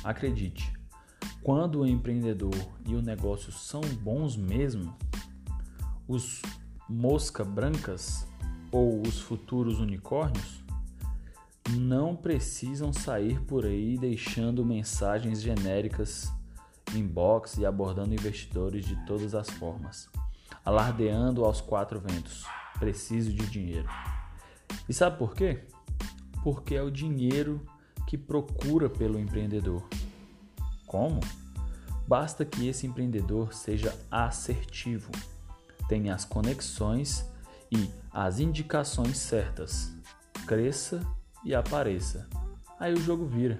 Acredite, 0.04 0.72
quando 1.42 1.80
o 1.80 1.86
empreendedor 1.86 2.54
e 2.86 2.94
o 2.94 3.00
negócio 3.00 3.50
são 3.50 3.80
bons 3.80 4.36
mesmo, 4.36 4.94
os 6.06 6.42
mosca 6.90 7.44
brancas 7.44 8.26
ou 8.72 9.00
os 9.06 9.20
futuros 9.20 9.78
unicórnios 9.78 10.60
não 11.76 12.16
precisam 12.16 12.92
sair 12.92 13.40
por 13.42 13.64
aí 13.64 13.96
deixando 13.96 14.64
mensagens 14.64 15.40
genéricas 15.40 16.32
em 16.92 17.06
box 17.06 17.58
e 17.58 17.64
abordando 17.64 18.12
investidores 18.12 18.84
de 18.84 18.96
todas 19.06 19.36
as 19.36 19.48
formas, 19.48 20.10
alardeando 20.64 21.44
aos 21.44 21.60
quatro 21.60 22.00
ventos: 22.00 22.44
preciso 22.80 23.32
de 23.32 23.46
dinheiro. 23.46 23.88
E 24.88 24.92
sabe 24.92 25.16
por 25.16 25.32
quê? 25.32 25.62
Porque 26.42 26.74
é 26.74 26.82
o 26.82 26.90
dinheiro 26.90 27.64
que 28.04 28.18
procura 28.18 28.90
pelo 28.90 29.20
empreendedor. 29.20 29.86
Como? 30.88 31.20
Basta 32.08 32.44
que 32.44 32.66
esse 32.66 32.84
empreendedor 32.84 33.54
seja 33.54 33.96
assertivo 34.10 35.12
tem 35.90 36.08
as 36.08 36.24
conexões 36.24 37.28
e 37.68 37.90
as 38.12 38.38
indicações 38.38 39.18
certas. 39.18 39.92
Cresça 40.46 41.04
e 41.44 41.52
apareça. 41.52 42.28
Aí 42.78 42.94
o 42.94 43.00
jogo 43.00 43.26
vira. 43.26 43.58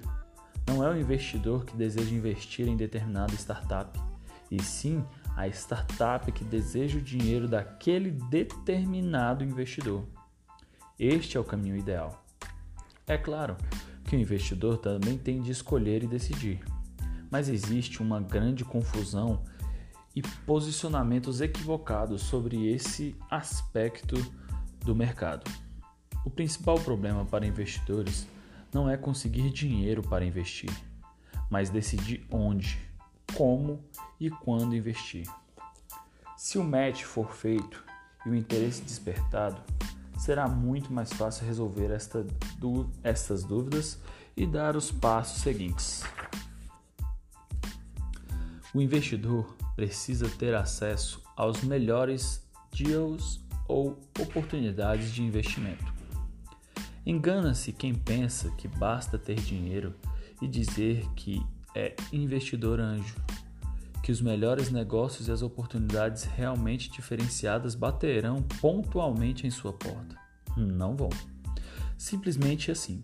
Não 0.65 0.81
é 0.81 0.89
o 0.89 0.97
investidor 0.97 1.65
que 1.65 1.75
deseja 1.75 2.15
investir 2.15 2.69
em 2.69 2.77
determinada 2.77 3.33
startup, 3.33 3.99
e 4.49 4.63
sim 4.63 5.03
a 5.35 5.45
startup 5.49 6.31
que 6.31 6.45
deseja 6.45 6.99
o 6.99 7.01
dinheiro 7.01 7.49
daquele 7.49 8.11
determinado 8.11 9.43
investidor. 9.43 10.05
Este 10.97 11.35
é 11.35 11.39
o 11.39 11.43
caminho 11.43 11.75
ideal. 11.75 12.23
É 13.05 13.17
claro 13.17 13.57
que 14.05 14.15
o 14.15 14.19
investidor 14.19 14.77
também 14.77 15.17
tem 15.17 15.41
de 15.41 15.51
escolher 15.51 16.01
e 16.01 16.07
decidir, 16.07 16.63
mas 17.29 17.49
existe 17.49 18.01
uma 18.01 18.21
grande 18.21 18.63
confusão 18.63 19.43
e 20.15 20.21
posicionamentos 20.21 21.41
equivocados 21.41 22.21
sobre 22.23 22.71
esse 22.71 23.15
aspecto 23.29 24.15
do 24.79 24.95
mercado. 24.95 25.49
O 26.25 26.29
principal 26.29 26.79
problema 26.79 27.25
para 27.25 27.45
investidores 27.45 28.27
não 28.73 28.89
é 28.89 28.97
conseguir 28.97 29.49
dinheiro 29.49 30.01
para 30.01 30.25
investir, 30.25 30.71
mas 31.49 31.69
decidir 31.69 32.25
onde, 32.29 32.79
como 33.35 33.83
e 34.19 34.29
quando 34.29 34.75
investir. 34.75 35.25
Se 36.37 36.57
o 36.57 36.63
match 36.63 37.03
for 37.03 37.33
feito 37.33 37.83
e 38.25 38.29
o 38.29 38.35
interesse 38.35 38.81
despertado, 38.81 39.61
será 40.17 40.47
muito 40.47 40.91
mais 40.93 41.11
fácil 41.11 41.45
resolver 41.45 41.91
esta, 41.91 42.25
estas 43.03 43.43
dúvidas 43.43 43.99
e 44.35 44.45
dar 44.45 44.75
os 44.75 44.91
passos 44.91 45.41
seguintes. 45.41 46.03
O 48.73 48.81
investidor 48.81 49.55
precisa 49.81 50.29
ter 50.29 50.53
acesso 50.53 51.19
aos 51.35 51.63
melhores 51.63 52.47
deals 52.71 53.43
ou 53.67 53.99
oportunidades 54.19 55.11
de 55.11 55.23
investimento. 55.23 55.91
Engana-se 57.03 57.73
quem 57.73 57.95
pensa 57.95 58.51
que 58.51 58.67
basta 58.67 59.17
ter 59.17 59.39
dinheiro 59.39 59.95
e 60.39 60.47
dizer 60.47 61.09
que 61.15 61.43
é 61.73 61.95
investidor 62.13 62.79
anjo, 62.79 63.15
que 64.03 64.11
os 64.11 64.21
melhores 64.21 64.69
negócios 64.69 65.27
e 65.27 65.31
as 65.31 65.41
oportunidades 65.41 66.25
realmente 66.25 66.91
diferenciadas 66.91 67.73
baterão 67.73 68.43
pontualmente 68.61 69.47
em 69.47 69.49
sua 69.49 69.73
porta. 69.73 70.15
Não 70.55 70.95
vão. 70.95 71.09
Simplesmente 71.97 72.69
assim. 72.69 73.03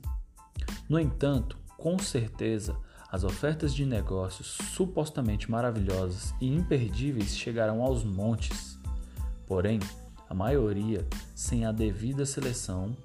No 0.87 0.99
entanto, 0.99 1.57
com 1.75 1.97
certeza, 1.97 2.77
as 3.11 3.23
ofertas 3.23 3.73
de 3.73 3.85
negócios 3.85 4.57
supostamente 4.73 5.49
maravilhosas 5.49 6.33
e 6.41 6.53
imperdíveis 6.53 7.37
chegarão 7.37 7.81
aos 7.81 8.03
montes. 8.03 8.77
Porém, 9.45 9.79
a 10.29 10.33
maioria 10.33 11.07
sem 11.33 11.65
a 11.65 11.71
devida 11.71 12.25
seleção, 12.25 12.95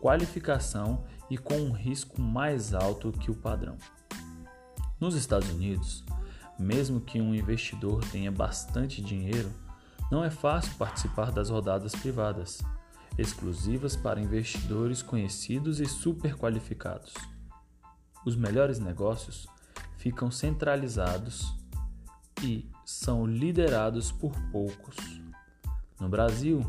qualificação 0.00 1.04
e 1.30 1.38
com 1.38 1.54
um 1.54 1.72
risco 1.72 2.20
mais 2.20 2.74
alto 2.74 3.12
que 3.12 3.30
o 3.30 3.34
padrão. 3.34 3.76
Nos 5.00 5.14
Estados 5.14 5.48
Unidos, 5.48 6.04
mesmo 6.58 7.00
que 7.00 7.20
um 7.20 7.34
investidor 7.34 8.04
tenha 8.10 8.30
bastante 8.30 9.00
dinheiro, 9.02 9.50
Não 10.10 10.22
é 10.22 10.30
fácil 10.30 10.74
participar 10.74 11.32
das 11.32 11.48
rodadas 11.48 11.92
privadas, 11.92 12.62
exclusivas 13.18 13.96
para 13.96 14.20
investidores 14.20 15.02
conhecidos 15.02 15.80
e 15.80 15.86
super 15.86 16.36
qualificados. 16.36 17.14
Os 18.24 18.36
melhores 18.36 18.78
negócios 18.78 19.46
ficam 19.98 20.30
centralizados 20.30 21.54
e 22.42 22.68
são 22.84 23.26
liderados 23.26 24.10
por 24.10 24.32
poucos. 24.50 24.96
No 26.00 26.08
Brasil, 26.08 26.60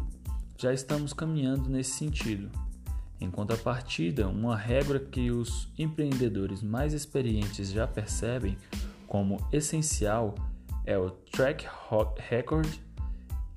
já 0.58 0.74
estamos 0.74 1.13
caminhando 1.13 1.70
nesse 1.70 1.91
sentido. 1.91 2.50
Em 3.20 3.32
contrapartida, 3.32 4.28
uma 4.28 4.56
regra 4.56 5.00
que 5.00 5.32
os 5.32 5.72
empreendedores 5.78 6.62
mais 6.62 6.94
experientes 6.94 7.70
já 7.72 7.88
percebem 7.88 8.58
como 9.08 9.38
essencial 9.52 10.36
é 10.86 10.98
o 10.98 11.10
track 11.10 11.65
record, 12.30 12.68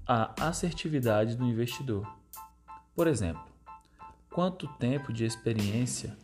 a 0.06 0.48
assertividade 0.48 1.36
do 1.36 1.44
investidor. 1.44 2.06
Por 2.94 3.06
exemplo, 3.06 3.42
quanto 4.30 4.66
tempo 4.74 5.12
de 5.12 5.24
experiência, 5.24 6.16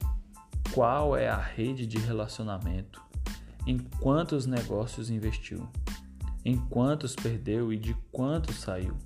qual 0.74 1.16
é 1.16 1.28
a 1.28 1.36
rede 1.36 1.86
de 1.86 1.98
relacionamento, 1.98 3.00
em 3.64 3.78
quantos 3.78 4.44
negócios 4.44 5.08
investiu, 5.08 5.68
em 6.44 6.56
quantos 6.56 7.14
perdeu 7.14 7.72
e 7.72 7.78
de 7.78 7.94
quantos 8.10 8.56
saiu, 8.56 8.98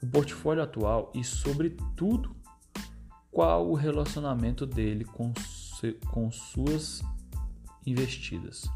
o 0.00 0.06
portfólio 0.06 0.62
atual 0.62 1.10
e, 1.12 1.24
sobretudo, 1.24 2.36
qual 3.28 3.68
o 3.68 3.74
relacionamento 3.74 4.64
dele 4.64 5.04
com, 5.04 5.32
com 6.12 6.30
suas 6.30 7.02
investidas. 7.84 8.70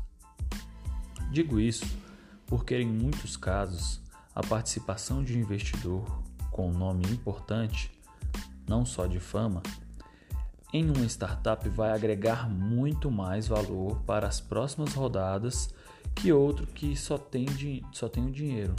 Digo 1.30 1.60
isso 1.60 1.86
porque, 2.46 2.76
em 2.76 2.86
muitos 2.86 3.36
casos, 3.36 4.02
a 4.34 4.42
participação 4.42 5.22
de 5.22 5.36
um 5.36 5.40
investidor 5.40 6.04
com 6.50 6.68
um 6.68 6.76
nome 6.76 7.04
importante, 7.12 7.92
não 8.68 8.84
só 8.84 9.06
de 9.06 9.20
fama, 9.20 9.62
em 10.74 10.90
uma 10.90 11.06
startup 11.06 11.68
vai 11.68 11.92
agregar 11.92 12.50
muito 12.50 13.08
mais 13.08 13.46
valor 13.46 14.00
para 14.00 14.26
as 14.26 14.40
próximas 14.40 14.92
rodadas 14.92 15.72
que 16.16 16.32
outro 16.32 16.66
que 16.66 16.96
só 16.96 17.16
tem, 17.16 17.46
só 17.92 18.08
tem 18.08 18.26
o 18.26 18.32
dinheiro. 18.32 18.74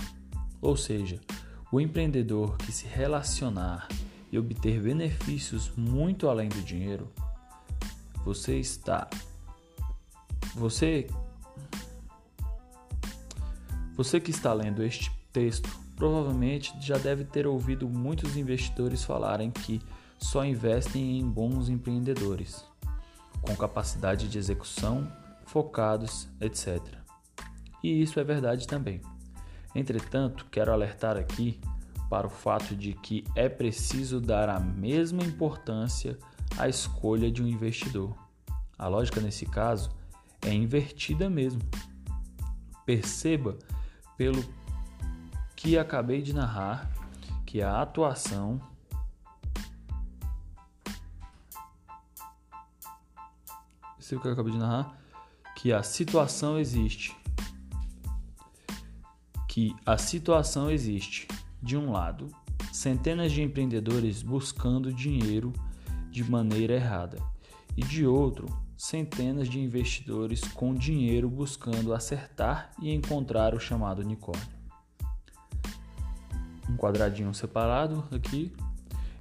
Ou 0.62 0.76
seja, 0.76 1.22
o 1.72 1.80
empreendedor 1.80 2.58
que 2.58 2.70
se 2.70 2.86
relacionar 2.86 3.88
e 4.30 4.38
obter 4.38 4.82
benefícios 4.82 5.72
muito 5.78 6.28
além 6.28 6.50
do 6.50 6.62
dinheiro, 6.62 7.10
você 8.26 8.60
está. 8.60 9.10
Você. 10.54 11.08
Você 13.96 14.20
que 14.20 14.32
está 14.32 14.52
lendo 14.52 14.84
este 14.84 15.10
texto 15.32 15.70
provavelmente 15.96 16.74
já 16.82 16.98
deve 16.98 17.24
ter 17.24 17.48
ouvido 17.48 17.88
muitos 17.88 18.36
investidores 18.36 19.02
falarem 19.02 19.50
que 19.50 19.82
só 20.26 20.44
investem 20.44 21.20
em 21.20 21.30
bons 21.30 21.70
empreendedores, 21.70 22.66
com 23.42 23.56
capacidade 23.56 24.28
de 24.28 24.40
execução, 24.40 25.08
focados, 25.46 26.28
etc. 26.42 26.82
E 27.84 28.02
isso 28.02 28.20
é 28.20 28.24
verdade 28.24 28.66
também. 28.66 29.02
Entretanto, 29.76 30.48
quero 30.50 30.74
alertar 30.74 31.16
aqui 31.16 31.60
para 32.10 32.26
o 32.26 32.30
fato 32.30 32.76
de 32.76 32.94
que 32.94 33.24
é 33.36 33.48
preciso 33.48 34.20
dar 34.20 34.50
a 34.50 34.60
mesma 34.60 35.24
importância 35.24 36.18
à 36.58 36.68
escolha 36.68 37.32
de 37.32 37.44
um 37.44 37.48
investidor. 37.48 38.16
A 38.80 38.88
lógica 38.88 39.22
nesse 39.22 39.46
caso 39.46 39.92
é 40.42 40.52
invertida 40.52 41.30
mesmo. 41.30 41.62
Perceba 42.84 43.60
pelo 44.18 44.44
que 45.56 45.78
acabei 45.78 46.24
de 46.24 46.34
narrar 46.34 46.92
que 47.46 47.62
a 47.62 47.80
atuação 47.80 48.60
Perceba 54.06 54.22
que 54.22 54.28
eu 54.28 54.34
acabei 54.34 54.54
de 54.54 54.60
narrar 54.60 54.96
que 55.56 55.74
a 55.74 55.82
situação 55.82 56.60
existe. 56.60 57.18
Que 59.50 59.76
a 59.84 59.98
situação 59.98 60.70
existe 60.70 61.28
de 61.60 61.76
um 61.76 61.92
lado, 61.92 62.30
centenas 62.72 63.32
de 63.32 63.42
empreendedores 63.42 64.22
buscando 64.22 64.94
dinheiro 64.94 65.52
de 66.12 66.24
maneira 66.24 66.76
errada, 66.76 67.18
e 67.76 67.82
de 67.82 68.06
outro, 68.06 68.46
centenas 68.78 69.50
de 69.50 69.60
investidores 69.60 70.42
com 70.42 70.76
dinheiro 70.76 71.28
buscando 71.28 71.92
acertar 71.92 72.70
e 72.80 72.94
encontrar 72.94 73.56
o 73.56 73.60
chamado 73.60 74.04
unicórnio. 74.04 74.56
Um 76.70 76.78
quadradinho 76.78 77.34
separado 77.34 78.08
aqui. 78.12 78.56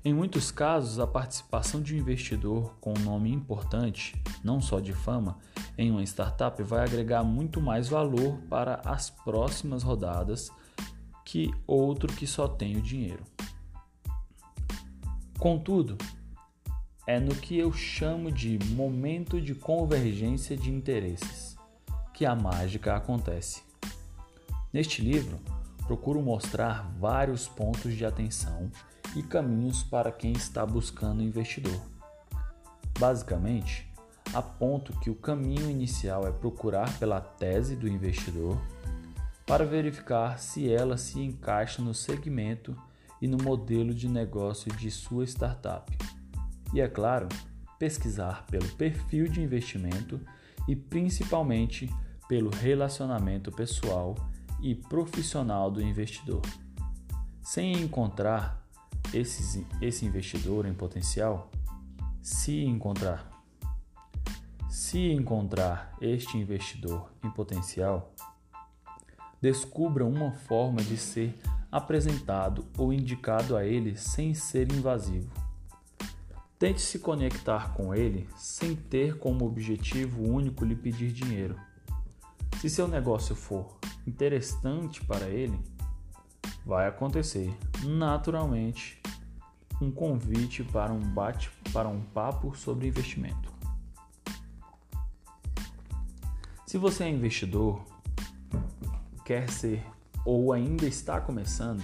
Em 0.07 0.13
muitos 0.13 0.51
casos, 0.51 0.99
a 0.99 1.07
participação 1.07 1.81
de 1.81 1.95
um 1.95 1.99
investidor 1.99 2.75
com 2.79 2.93
um 2.93 3.03
nome 3.03 3.33
importante, 3.33 4.15
não 4.45 4.61
só 4.61 4.79
de 4.79 4.93
fama, 4.93 5.39
em 5.79 5.91
uma 5.91 6.03
startup 6.03 6.63
vai 6.63 6.85
agregar 6.85 7.25
muito 7.25 7.59
mais 7.59 7.89
valor 7.89 8.37
para 8.51 8.83
as 8.85 9.09
próximas 9.09 9.83
rodadas 9.83 10.51
que 11.25 11.51
outro 11.67 12.13
que 12.13 12.27
só 12.27 12.47
tem 12.47 12.77
o 12.77 12.83
dinheiro. 12.83 13.25
Contudo, 15.39 15.97
é 17.07 17.19
no 17.19 17.35
que 17.35 17.57
eu 17.57 17.73
chamo 17.73 18.31
de 18.31 18.59
momento 18.75 19.41
de 19.41 19.55
convergência 19.55 20.55
de 20.55 20.71
interesses 20.71 21.57
que 22.13 22.27
a 22.27 22.35
mágica 22.35 22.95
acontece. 22.95 23.63
Neste 24.71 25.01
livro, 25.01 25.41
procuro 25.87 26.21
mostrar 26.21 26.93
vários 26.99 27.49
pontos 27.49 27.95
de 27.95 28.05
atenção 28.05 28.71
e 29.15 29.23
caminhos 29.23 29.83
para 29.83 30.11
quem 30.11 30.33
está 30.33 30.65
buscando 30.65 31.23
investidor. 31.23 31.81
Basicamente, 32.99 33.89
aponto 34.33 34.93
que 35.01 35.11
o 35.11 35.15
caminho 35.15 35.71
inicial 35.71 36.27
é 36.27 36.33
procurar 36.33 36.99
pela 36.99 37.21
tese 37.21 37.77
do 37.77 37.89
investidor 37.89 38.59
para 39.47 39.65
verificar 39.65 40.39
se 40.39 40.71
ela 40.71 40.97
se 40.97 41.21
encaixa 41.21 41.83
no 41.83 41.95
segmento 41.95 42.77
e 43.21 43.29
no 43.29 43.39
modelo 43.39 43.95
de 43.95 44.09
negócio 44.09 44.73
de 44.73 44.91
sua 44.91 45.25
startup. 45.25 45.97
E 46.73 46.81
é 46.81 46.89
claro, 46.89 47.29
pesquisar 47.79 48.47
pelo 48.47 48.69
perfil 48.77 49.29
de 49.29 49.41
investimento 49.41 50.21
e 50.67 50.75
principalmente 50.75 51.89
pelo 52.29 52.51
relacionamento 52.51 53.53
pessoal 53.53 54.15
e 54.61 54.75
profissional 54.75 55.71
do 55.71 55.83
investidor. 55.83 56.43
Sem 57.43 57.75
encontrar 57.75 58.64
esse, 59.13 59.67
esse 59.81 60.05
investidor 60.05 60.67
em 60.67 60.75
potencial, 60.75 61.51
se 62.23 62.65
encontrar, 62.65 63.31
se 64.69 65.11
encontrar 65.13 65.97
este 66.01 66.39
investidor 66.39 67.11
em 67.23 67.31
potencial, 67.31 68.13
descubra 69.41 70.05
uma 70.07 70.33
forma 70.33 70.83
de 70.83 70.97
ser 70.97 71.39
apresentado 71.71 72.65
ou 72.79 72.93
indicado 72.93 73.57
a 73.57 73.65
ele 73.65 73.97
sem 73.97 74.33
ser 74.33 74.73
invasivo. 74.73 75.31
Tente 76.59 76.81
se 76.81 76.99
conectar 76.99 77.75
com 77.75 77.95
ele 77.95 78.29
sem 78.37 78.75
ter 78.75 79.19
como 79.19 79.45
objetivo 79.45 80.23
único 80.23 80.65
lhe 80.65 80.75
pedir 80.75 81.13
dinheiro. 81.13 81.57
Se 82.61 82.71
seu 82.71 82.89
negócio 82.89 83.35
for 83.35 83.77
interessante 84.07 85.05
para 85.05 85.29
ele, 85.29 85.59
vai 86.65 86.89
acontecer 86.89 87.55
naturalmente 87.85 89.01
um 89.81 89.91
convite 89.91 90.63
para 90.63 90.93
um 90.93 91.01
bate 91.01 91.51
para 91.73 91.89
um 91.89 92.01
papo 92.01 92.57
sobre 92.57 92.87
investimento. 92.87 93.53
Se 96.67 96.79
você 96.79 97.05
é 97.05 97.09
investidor 97.09 97.85
quer 99.25 99.51
ser 99.51 99.85
ou 100.25 100.53
ainda 100.53 100.87
está 100.87 101.21
começando, 101.21 101.83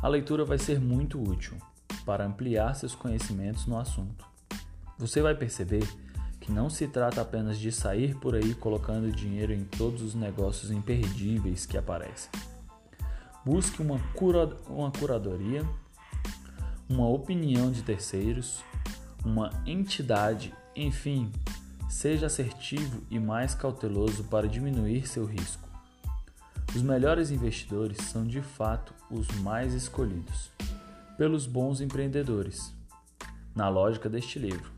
a 0.00 0.08
leitura 0.08 0.44
vai 0.44 0.58
ser 0.58 0.80
muito 0.80 1.20
útil 1.22 1.56
para 2.04 2.24
ampliar 2.24 2.74
seus 2.74 2.94
conhecimentos 2.94 3.66
no 3.66 3.78
assunto. 3.78 4.26
Você 4.98 5.22
vai 5.22 5.34
perceber 5.34 5.86
que 6.40 6.52
não 6.52 6.68
se 6.68 6.86
trata 6.86 7.22
apenas 7.22 7.58
de 7.58 7.72
sair 7.72 8.14
por 8.16 8.34
aí 8.34 8.54
colocando 8.54 9.10
dinheiro 9.10 9.52
em 9.52 9.64
todos 9.64 10.02
os 10.02 10.14
negócios 10.14 10.70
imperdíveis 10.70 11.64
que 11.64 11.78
aparecem. 11.78 12.30
Busque 13.44 13.82
uma, 13.82 13.98
cura, 14.14 14.56
uma 14.68 14.90
curadoria, 14.90 15.62
uma 16.88 17.06
opinião 17.08 17.70
de 17.70 17.82
terceiros, 17.82 18.62
uma 19.24 19.50
entidade, 19.66 20.54
enfim, 20.74 21.30
seja 21.88 22.26
assertivo 22.26 23.02
e 23.10 23.18
mais 23.18 23.54
cauteloso 23.54 24.24
para 24.24 24.48
diminuir 24.48 25.06
seu 25.06 25.26
risco. 25.26 25.68
Os 26.74 26.82
melhores 26.82 27.30
investidores 27.30 27.98
são 27.98 28.24
de 28.24 28.40
fato 28.40 28.94
os 29.10 29.28
mais 29.40 29.74
escolhidos 29.74 30.50
pelos 31.16 31.46
bons 31.46 31.80
empreendedores. 31.80 32.74
Na 33.54 33.68
lógica 33.68 34.08
deste 34.08 34.38
livro, 34.38 34.72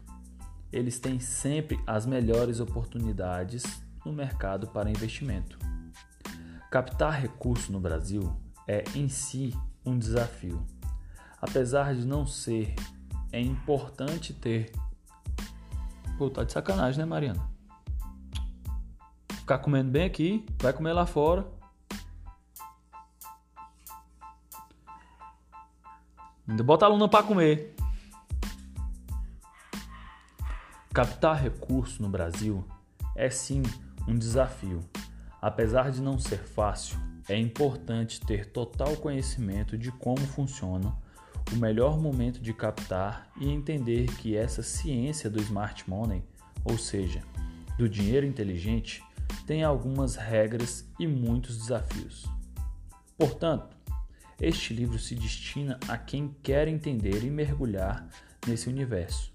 eles 0.72 0.98
têm 0.98 1.18
sempre 1.20 1.78
as 1.86 2.04
melhores 2.04 2.60
oportunidades 2.60 3.62
no 4.04 4.12
mercado 4.12 4.66
para 4.66 4.90
investimento. 4.90 5.58
Captar 6.70 7.18
recurso 7.18 7.72
no 7.72 7.80
Brasil 7.80 8.36
é 8.66 8.84
em 8.94 9.08
si 9.08 9.56
um 9.84 9.98
desafio. 9.98 10.66
Apesar 11.40 11.94
de 11.94 12.04
não 12.04 12.26
ser, 12.26 12.74
é 13.32 13.40
importante 13.40 14.32
ter. 14.32 14.72
Pô, 16.18 16.30
tá 16.30 16.44
de 16.44 16.52
sacanagem, 16.52 16.98
né, 16.98 17.04
Mariana? 17.04 17.48
Ficar 19.30 19.58
comendo 19.58 19.90
bem 19.90 20.04
aqui, 20.04 20.44
vai 20.60 20.72
comer 20.72 20.92
lá 20.92 21.06
fora. 21.06 21.46
Ainda 26.48 26.62
bota 26.62 26.84
a 26.84 26.88
aluna 26.88 27.08
para 27.08 27.26
comer. 27.26 27.74
Captar 30.92 31.42
recurso 31.42 32.00
no 32.00 32.08
Brasil 32.08 32.66
é 33.14 33.28
sim 33.28 33.62
um 34.08 34.16
desafio. 34.16 34.80
Apesar 35.46 35.92
de 35.92 36.02
não 36.02 36.18
ser 36.18 36.40
fácil, 36.40 36.98
é 37.28 37.38
importante 37.38 38.20
ter 38.20 38.46
total 38.46 38.96
conhecimento 38.96 39.78
de 39.78 39.92
como 39.92 40.18
funciona 40.18 40.92
o 41.52 41.56
melhor 41.56 42.00
momento 42.00 42.40
de 42.40 42.52
captar 42.52 43.30
e 43.40 43.48
entender 43.48 44.06
que 44.16 44.36
essa 44.36 44.60
ciência 44.60 45.30
do 45.30 45.40
smart 45.40 45.88
money, 45.88 46.24
ou 46.64 46.76
seja, 46.76 47.22
do 47.78 47.88
dinheiro 47.88 48.26
inteligente, 48.26 49.04
tem 49.46 49.62
algumas 49.62 50.16
regras 50.16 50.84
e 50.98 51.06
muitos 51.06 51.56
desafios. 51.56 52.26
Portanto, 53.16 53.76
este 54.40 54.74
livro 54.74 54.98
se 54.98 55.14
destina 55.14 55.78
a 55.86 55.96
quem 55.96 56.34
quer 56.42 56.66
entender 56.66 57.22
e 57.22 57.30
mergulhar 57.30 58.08
nesse 58.48 58.68
universo. 58.68 59.32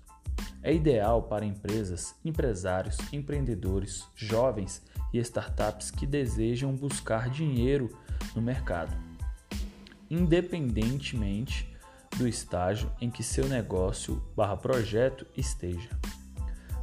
É 0.63 0.71
ideal 0.71 1.23
para 1.23 1.43
empresas, 1.43 2.13
empresários, 2.23 2.95
empreendedores, 3.11 4.07
jovens 4.15 4.83
e 5.11 5.17
startups 5.17 5.89
que 5.89 6.05
desejam 6.05 6.75
buscar 6.75 7.31
dinheiro 7.31 7.89
no 8.35 8.43
mercado, 8.43 8.95
independentemente 10.07 11.75
do 12.15 12.27
estágio 12.27 12.91
em 13.01 13.09
que 13.09 13.23
seu 13.23 13.47
negócio 13.47 14.21
barra 14.35 14.55
projeto 14.55 15.25
esteja. 15.35 15.89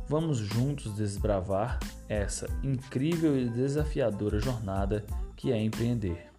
Vamos 0.09 0.39
juntos 0.39 0.97
desbravar 0.97 1.79
essa 2.09 2.49
incrível 2.65 3.39
e 3.39 3.49
desafiadora 3.49 4.41
jornada 4.41 5.07
que 5.37 5.53
é 5.53 5.63
empreender. 5.63 6.33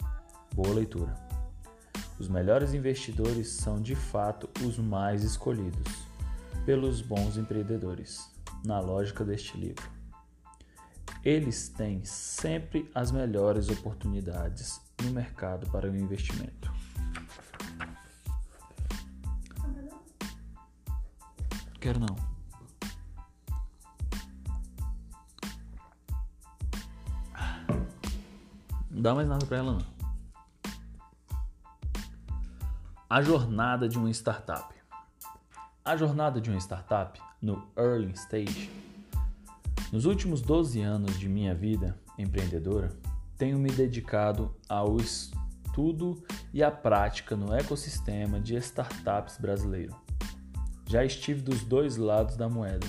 Boa 0.53 0.73
leitura! 0.73 1.13
Os 2.19 2.27
melhores 2.27 2.73
investidores 2.73 3.47
são 3.47 3.81
de 3.81 3.95
fato 3.95 4.49
os 4.65 4.77
mais 4.77 5.23
escolhidos 5.23 6.08
pelos 6.65 7.01
bons 7.01 7.37
empreendedores, 7.37 8.29
na 8.65 8.79
lógica 8.79 9.23
deste 9.23 9.57
livro. 9.57 9.89
Eles 11.23 11.69
têm 11.69 12.03
sempre 12.05 12.89
as 12.95 13.11
melhores 13.11 13.69
oportunidades 13.69 14.79
no 15.03 15.11
mercado 15.11 15.69
para 15.69 15.89
o 15.89 15.95
investimento. 15.95 16.71
Quero 21.79 21.99
não. 21.99 22.15
Não 28.89 29.01
dá 29.01 29.15
mais 29.15 29.29
nada 29.29 29.45
para 29.45 29.57
ela 29.57 29.73
não. 29.73 29.99
A 33.09 33.21
jornada 33.21 33.87
de 33.87 33.97
uma 33.97 34.09
startup. 34.11 34.78
A 35.89 35.97
jornada 35.97 36.39
de 36.39 36.51
uma 36.51 36.59
startup 36.59 37.19
no 37.41 37.67
early 37.75 38.11
stage. 38.11 38.69
Nos 39.91 40.05
últimos 40.05 40.39
12 40.39 40.79
anos 40.81 41.17
de 41.17 41.27
minha 41.27 41.55
vida 41.55 41.97
empreendedora, 42.15 42.91
tenho 43.39 43.57
me 43.57 43.71
dedicado 43.71 44.55
ao 44.69 44.97
estudo 44.97 46.23
e 46.53 46.61
à 46.61 46.69
prática 46.69 47.35
no 47.35 47.51
ecossistema 47.55 48.39
de 48.39 48.55
startups 48.57 49.39
brasileiro. 49.39 49.95
Já 50.87 51.03
estive 51.03 51.41
dos 51.41 51.63
dois 51.63 51.97
lados 51.97 52.37
da 52.37 52.47
moeda. 52.47 52.85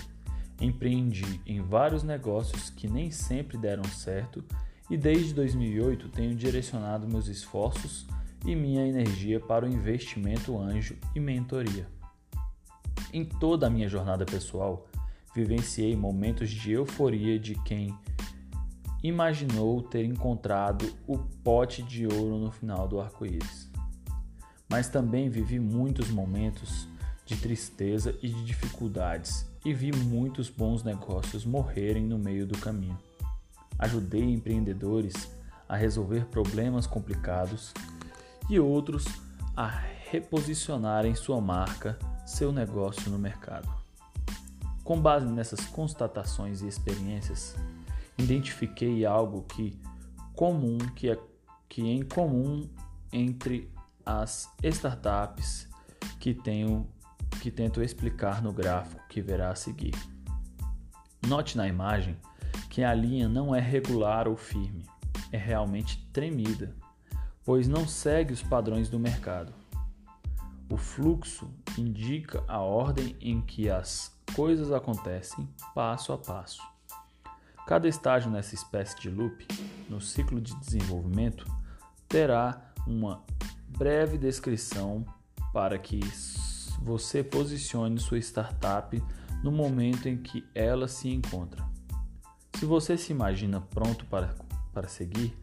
Empreendi 0.60 1.40
em 1.46 1.62
vários 1.62 2.02
negócios 2.02 2.68
que 2.68 2.86
nem 2.86 3.10
sempre 3.10 3.56
deram 3.56 3.84
certo 3.84 4.44
e 4.90 4.98
desde 4.98 5.32
2008 5.32 6.10
tenho 6.10 6.34
direcionado 6.34 7.08
meus 7.08 7.28
esforços 7.28 8.06
e 8.44 8.54
minha 8.54 8.86
energia 8.86 9.40
para 9.40 9.64
o 9.64 9.72
investimento 9.72 10.58
anjo 10.58 10.98
e 11.14 11.18
mentoria. 11.18 11.88
Em 13.12 13.24
toda 13.24 13.66
a 13.66 13.70
minha 13.70 13.88
jornada 13.88 14.24
pessoal, 14.24 14.86
vivenciei 15.34 15.96
momentos 15.96 16.50
de 16.50 16.72
euforia 16.72 17.38
de 17.38 17.54
quem 17.62 17.96
imaginou 19.02 19.82
ter 19.82 20.04
encontrado 20.04 20.92
o 21.06 21.18
pote 21.18 21.82
de 21.82 22.06
ouro 22.06 22.38
no 22.38 22.50
final 22.50 22.86
do 22.86 23.00
arco-íris. 23.00 23.70
Mas 24.68 24.88
também 24.88 25.28
vivi 25.28 25.58
muitos 25.58 26.10
momentos 26.10 26.86
de 27.24 27.36
tristeza 27.36 28.16
e 28.22 28.28
de 28.28 28.44
dificuldades 28.44 29.46
e 29.64 29.74
vi 29.74 29.92
muitos 29.92 30.48
bons 30.48 30.82
negócios 30.82 31.44
morrerem 31.44 32.04
no 32.04 32.18
meio 32.18 32.46
do 32.46 32.58
caminho. 32.58 32.98
Ajudei 33.78 34.22
empreendedores 34.22 35.30
a 35.68 35.76
resolver 35.76 36.26
problemas 36.26 36.86
complicados 36.86 37.72
e 38.48 38.58
outros 38.58 39.04
a 39.56 39.66
reposicionarem 40.10 41.14
sua 41.14 41.40
marca, 41.40 41.98
seu 42.30 42.52
negócio 42.52 43.10
no 43.10 43.18
mercado. 43.18 43.68
Com 44.84 45.00
base 45.00 45.26
nessas 45.26 45.66
constatações 45.66 46.62
e 46.62 46.68
experiências, 46.68 47.54
identifiquei 48.18 49.04
algo 49.04 49.42
que 49.42 49.78
comum 50.34 50.78
que 50.94 51.10
é 51.10 51.18
que 51.68 51.82
é 51.82 51.92
em 51.92 52.02
comum 52.02 52.68
entre 53.12 53.70
as 54.04 54.48
startups 54.62 55.68
que 56.18 56.34
tenho 56.34 56.88
que 57.40 57.50
tento 57.50 57.82
explicar 57.82 58.42
no 58.42 58.52
gráfico 58.52 59.00
que 59.08 59.20
verá 59.20 59.50
a 59.50 59.54
seguir. 59.54 59.94
Note 61.26 61.56
na 61.56 61.68
imagem 61.68 62.16
que 62.68 62.82
a 62.82 62.92
linha 62.92 63.28
não 63.28 63.54
é 63.54 63.60
regular 63.60 64.26
ou 64.26 64.36
firme, 64.36 64.84
é 65.30 65.36
realmente 65.36 66.04
tremida 66.12 66.74
pois 67.44 67.66
não 67.66 67.86
segue 67.86 68.32
os 68.32 68.42
padrões 68.42 68.88
do 68.88 68.98
mercado. 68.98 69.52
O 70.70 70.76
fluxo 70.76 71.50
indica 71.76 72.44
a 72.46 72.60
ordem 72.60 73.16
em 73.20 73.40
que 73.40 73.68
as 73.68 74.16
coisas 74.36 74.70
acontecem 74.70 75.48
passo 75.74 76.12
a 76.12 76.18
passo. 76.18 76.62
Cada 77.66 77.88
estágio 77.88 78.30
nessa 78.30 78.54
espécie 78.54 78.96
de 79.00 79.10
loop, 79.10 79.46
no 79.88 80.00
ciclo 80.00 80.40
de 80.40 80.54
desenvolvimento, 80.60 81.44
terá 82.08 82.72
uma 82.86 83.24
breve 83.66 84.16
descrição 84.16 85.04
para 85.52 85.76
que 85.76 85.98
você 86.80 87.24
posicione 87.24 87.98
sua 87.98 88.18
startup 88.18 89.02
no 89.42 89.50
momento 89.50 90.08
em 90.08 90.16
que 90.16 90.46
ela 90.54 90.86
se 90.86 91.08
encontra. 91.08 91.64
Se 92.54 92.64
você 92.64 92.96
se 92.96 93.10
imagina 93.10 93.60
pronto 93.60 94.06
para, 94.06 94.36
para 94.72 94.86
seguir, 94.86 95.36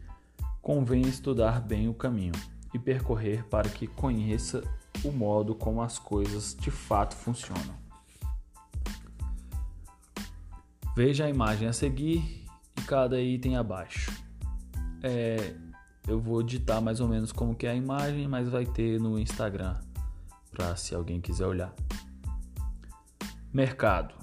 convém 0.62 1.02
estudar 1.02 1.60
bem 1.60 1.86
o 1.86 1.92
caminho 1.92 2.32
e 2.72 2.78
percorrer 2.78 3.44
para 3.44 3.68
que 3.68 3.86
conheça 3.86 4.62
o 5.04 5.12
modo 5.12 5.54
como 5.54 5.82
as 5.82 5.98
coisas 5.98 6.56
de 6.58 6.70
fato 6.70 7.14
funcionam. 7.14 7.76
Veja 10.96 11.26
a 11.26 11.30
imagem 11.30 11.68
a 11.68 11.72
seguir 11.72 12.44
e 12.76 12.82
cada 12.82 13.20
item 13.20 13.56
abaixo. 13.56 14.10
É, 15.02 15.54
eu 16.08 16.18
vou 16.18 16.42
ditar 16.42 16.80
mais 16.80 17.00
ou 17.00 17.06
menos 17.06 17.30
como 17.30 17.54
que 17.54 17.66
é 17.66 17.70
a 17.70 17.74
imagem, 17.74 18.26
mas 18.26 18.48
vai 18.48 18.66
ter 18.66 18.98
no 18.98 19.18
Instagram 19.18 19.76
para 20.50 20.74
se 20.74 20.94
alguém 20.94 21.20
quiser 21.20 21.46
olhar. 21.46 21.72
Mercado. 23.52 24.14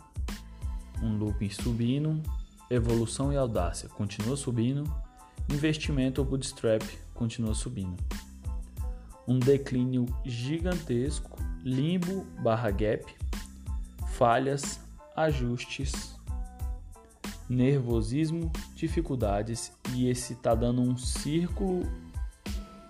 Um 1.01 1.17
looping 1.17 1.49
subindo, 1.49 2.21
evolução 2.69 3.31
e 3.31 3.37
audácia 3.37 3.87
continua 3.89 4.35
subindo, 4.35 4.83
investimento 5.49 6.21
ou 6.21 6.27
bootstrap 6.27 6.81
continua 7.13 7.53
subindo. 7.53 8.03
Um 9.27 9.39
declínio 9.39 10.05
gigantesco, 10.23 11.37
limbo 11.63 12.25
barra 12.41 12.69
gap, 12.71 13.05
falhas, 14.09 14.79
ajustes, 15.15 16.15
nervosismo, 17.49 18.51
dificuldades 18.75 19.71
e 19.93 20.09
esse 20.09 20.33
está 20.33 20.53
dando 20.53 20.81
um 20.81 20.97
círculo. 20.97 21.83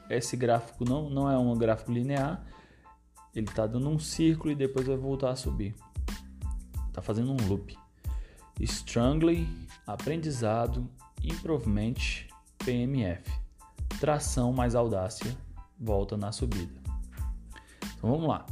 Esse 0.09 0.37
gráfico 0.37 0.85
não, 0.85 1.09
não 1.09 1.29
é 1.29 1.37
um 1.37 1.57
gráfico 1.57 1.91
linear, 1.91 2.43
ele 3.35 3.47
está 3.47 3.67
dando 3.67 3.89
um 3.89 3.99
círculo 3.99 4.51
e 4.51 4.55
depois 4.55 4.87
vai 4.87 4.95
voltar 4.95 5.31
a 5.31 5.35
subir. 5.35 5.75
Está 6.87 7.01
fazendo 7.01 7.31
um 7.31 7.47
loop. 7.47 7.77
Strongly, 8.61 9.47
aprendizado, 9.85 10.89
improvement, 11.21 11.95
PMF. 12.59 13.29
Tração 13.99 14.53
mais 14.53 14.75
audácia, 14.75 15.35
volta 15.79 16.17
na 16.17 16.31
subida. 16.31 16.73
Então 17.97 18.11
vamos 18.11 18.27
lá. 18.27 18.45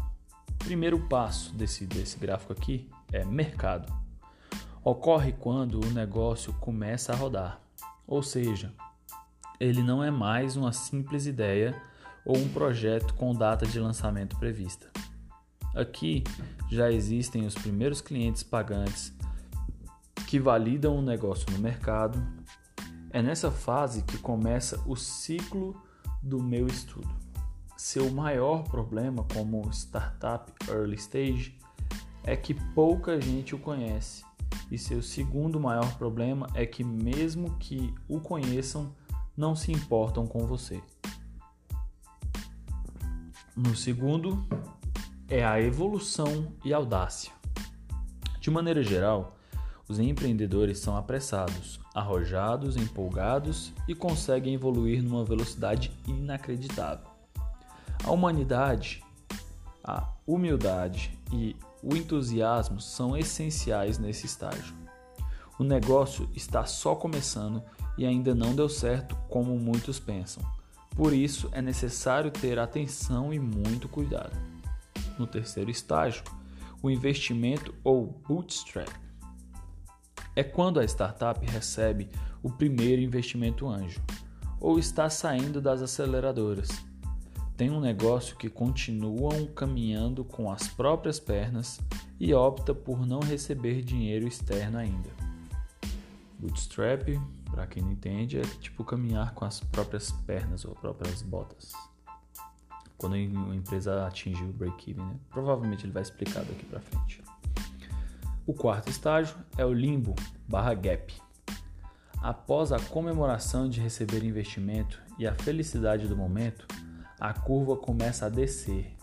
Primeiro 0.59 0.99
passo 1.07 1.53
desse, 1.53 1.85
desse 1.85 2.17
gráfico 2.17 2.53
aqui 2.53 2.89
é 3.11 3.23
mercado. 3.25 3.91
Ocorre 4.83 5.31
quando 5.31 5.79
o 5.79 5.89
negócio 5.91 6.53
começa 6.53 7.13
a 7.13 7.15
rodar, 7.15 7.61
ou 8.05 8.21
seja, 8.21 8.73
ele 9.59 9.81
não 9.81 10.03
é 10.03 10.11
mais 10.11 10.57
uma 10.57 10.73
simples 10.73 11.25
ideia 11.25 11.81
ou 12.25 12.37
um 12.37 12.49
projeto 12.49 13.13
com 13.13 13.33
data 13.33 13.65
de 13.65 13.79
lançamento 13.79 14.37
prevista. 14.37 14.89
Aqui 15.75 16.23
já 16.69 16.91
existem 16.91 17.45
os 17.45 17.55
primeiros 17.55 18.01
clientes 18.01 18.43
pagantes 18.43 19.13
que 20.27 20.39
validam 20.39 20.97
o 20.97 21.01
negócio 21.01 21.45
no 21.51 21.59
mercado. 21.59 22.21
É 23.11 23.21
nessa 23.21 23.51
fase 23.51 24.03
que 24.03 24.17
começa 24.17 24.81
o 24.85 24.95
ciclo 24.95 25.81
do 26.23 26.41
meu 26.41 26.65
estudo. 26.65 27.13
Seu 27.77 28.09
maior 28.09 28.63
problema 28.63 29.25
como 29.33 29.69
startup 29.71 30.51
early 30.69 30.95
stage 30.95 31.59
é 32.23 32.35
que 32.37 32.53
pouca 32.53 33.19
gente 33.19 33.53
o 33.53 33.59
conhece, 33.59 34.23
e 34.71 34.77
seu 34.77 35.01
segundo 35.01 35.59
maior 35.59 35.97
problema 35.97 36.47
é 36.53 36.65
que, 36.65 36.83
mesmo 36.83 37.57
que 37.57 37.93
o 38.07 38.21
conheçam, 38.21 38.95
não 39.35 39.55
se 39.55 39.71
importam 39.71 40.25
com 40.25 40.47
você. 40.47 40.81
No 43.55 43.75
segundo, 43.75 44.47
é 45.27 45.45
a 45.45 45.61
evolução 45.61 46.53
e 46.63 46.73
audácia. 46.73 47.31
De 48.39 48.49
maneira 48.49 48.81
geral, 48.81 49.37
os 49.93 49.99
empreendedores 49.99 50.79
são 50.79 50.97
apressados, 50.97 51.79
arrojados, 51.93 52.75
empolgados 52.75 53.71
e 53.87 53.93
conseguem 53.93 54.55
evoluir 54.55 55.03
numa 55.03 55.23
velocidade 55.23 55.91
inacreditável. 56.07 57.05
A 58.03 58.11
humanidade, 58.11 59.03
a 59.83 60.09
humildade 60.25 61.15
e 61.31 61.55
o 61.83 61.95
entusiasmo 61.95 62.81
são 62.81 63.15
essenciais 63.15 63.99
nesse 63.99 64.25
estágio. 64.25 64.73
O 65.59 65.63
negócio 65.63 66.27
está 66.33 66.65
só 66.65 66.95
começando 66.95 67.61
e 67.95 68.03
ainda 68.03 68.33
não 68.33 68.55
deu 68.55 68.67
certo 68.67 69.15
como 69.29 69.59
muitos 69.59 69.99
pensam. 69.99 70.43
Por 70.95 71.13
isso 71.13 71.49
é 71.51 71.61
necessário 71.61 72.31
ter 72.31 72.57
atenção 72.57 73.31
e 73.31 73.39
muito 73.39 73.87
cuidado. 73.87 74.35
No 75.19 75.27
terceiro 75.27 75.69
estágio, 75.69 76.23
o 76.81 76.89
investimento 76.89 77.73
ou 77.83 78.07
bootstrap 78.27 79.02
é 80.35 80.43
quando 80.43 80.79
a 80.79 80.83
startup 80.83 81.45
recebe 81.45 82.09
o 82.41 82.49
primeiro 82.49 83.01
investimento 83.01 83.67
anjo 83.67 84.01
ou 84.59 84.79
está 84.79 85.09
saindo 85.09 85.61
das 85.61 85.81
aceleradoras 85.81 86.69
tem 87.55 87.69
um 87.69 87.79
negócio 87.79 88.35
que 88.35 88.49
continuam 88.49 89.45
caminhando 89.45 90.25
com 90.25 90.51
as 90.51 90.67
próprias 90.67 91.19
pernas 91.19 91.79
e 92.19 92.33
opta 92.33 92.73
por 92.73 93.05
não 93.05 93.19
receber 93.19 93.81
dinheiro 93.83 94.27
externo 94.27 94.79
ainda. 94.79 95.09
Bootstrap, 96.39 97.07
para 97.51 97.67
quem 97.67 97.83
não 97.83 97.91
entende, 97.91 98.39
é 98.39 98.41
tipo 98.41 98.83
caminhar 98.83 99.33
com 99.33 99.45
as 99.45 99.59
próprias 99.59 100.11
pernas 100.11 100.65
ou 100.65 100.73
próprias 100.73 101.21
botas. 101.21 101.71
Quando 102.97 103.13
a 103.13 103.19
empresa 103.19 104.05
atinge 104.07 104.43
o 104.43 104.51
break-even, 104.51 105.05
né? 105.05 105.15
provavelmente 105.29 105.85
ele 105.85 105.93
vai 105.93 106.01
explicar 106.01 106.43
daqui 106.43 106.65
para 106.65 106.79
frente. 106.79 107.22
O 108.45 108.53
quarto 108.53 108.89
estágio 108.89 109.37
é 109.57 109.65
o 109.65 109.71
limbo 109.71 110.15
barra 110.45 110.73
gap. 110.73 111.13
Após 112.21 112.73
a 112.73 112.79
comemoração 112.79 113.69
de 113.69 113.79
receber 113.79 114.21
investimento 114.21 115.01
e 115.17 115.25
a 115.25 115.33
felicidade 115.33 116.09
do 116.09 116.17
momento, 116.17 116.67
a 117.17 117.33
curva 117.33 117.77
começa 117.77 118.25
a 118.25 118.29
descer 118.29 118.97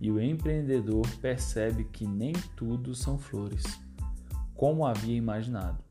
e 0.00 0.08
o 0.08 0.22
empreendedor 0.22 1.04
percebe 1.20 1.82
que 1.82 2.06
nem 2.06 2.32
tudo 2.54 2.94
são 2.94 3.18
flores, 3.18 3.64
como 4.54 4.86
havia 4.86 5.16
imaginado. 5.16 5.82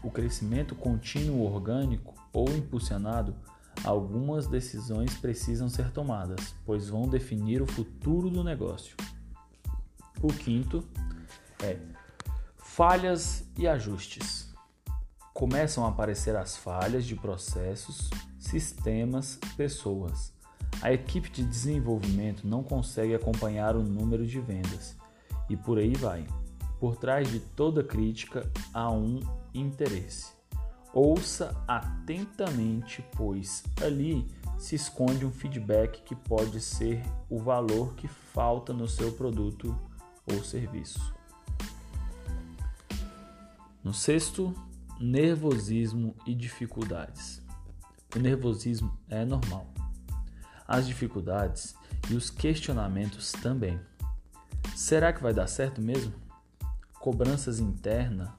O 0.00 0.08
crescimento 0.08 0.76
contínuo 0.76 1.52
orgânico 1.52 2.14
ou 2.32 2.48
impulsionado, 2.50 3.34
algumas 3.82 4.46
decisões 4.46 5.16
precisam 5.16 5.68
ser 5.68 5.90
tomadas, 5.90 6.54
pois 6.64 6.90
vão 6.90 7.08
definir 7.08 7.60
o 7.60 7.66
futuro 7.66 8.30
do 8.30 8.44
negócio. 8.44 8.96
O 10.22 10.28
quinto 10.28 10.84
é 11.60 11.76
falhas 12.76 13.44
e 13.58 13.66
ajustes. 13.66 14.54
Começam 15.34 15.84
a 15.84 15.88
aparecer 15.88 16.36
as 16.36 16.56
falhas 16.56 17.04
de 17.04 17.16
processos, 17.16 18.08
sistemas, 18.38 19.38
pessoas 19.56 20.36
a 20.82 20.92
equipe 20.92 21.30
de 21.30 21.42
desenvolvimento 21.42 22.46
não 22.46 22.62
consegue 22.62 23.14
acompanhar 23.14 23.76
o 23.76 23.82
número 23.82 24.26
de 24.26 24.40
vendas 24.40 24.96
e 25.48 25.56
por 25.56 25.78
aí 25.78 25.94
vai. 25.94 26.26
Por 26.78 26.96
trás 26.96 27.30
de 27.30 27.40
toda 27.40 27.82
crítica 27.82 28.50
há 28.74 28.90
um 28.90 29.20
interesse. 29.54 30.32
Ouça 30.92 31.56
atentamente, 31.66 33.04
pois 33.16 33.64
ali 33.82 34.26
se 34.58 34.74
esconde 34.74 35.24
um 35.24 35.32
feedback 35.32 36.02
que 36.02 36.14
pode 36.14 36.60
ser 36.60 37.02
o 37.28 37.38
valor 37.38 37.94
que 37.94 38.08
falta 38.08 38.72
no 38.72 38.88
seu 38.88 39.12
produto 39.12 39.74
ou 40.30 40.44
serviço. 40.44 41.15
No 43.86 43.94
sexto, 43.94 44.52
nervosismo 44.98 46.16
e 46.26 46.34
dificuldades. 46.34 47.40
O 48.16 48.18
nervosismo 48.18 48.98
é 49.08 49.24
normal 49.24 49.72
as 50.66 50.88
dificuldades 50.88 51.76
e 52.10 52.14
os 52.14 52.28
questionamentos 52.28 53.30
também. 53.30 53.78
Será 54.74 55.12
que 55.12 55.22
vai 55.22 55.32
dar 55.32 55.46
certo 55.46 55.80
mesmo? 55.80 56.12
Cobranças 56.94 57.60
interna 57.60 58.36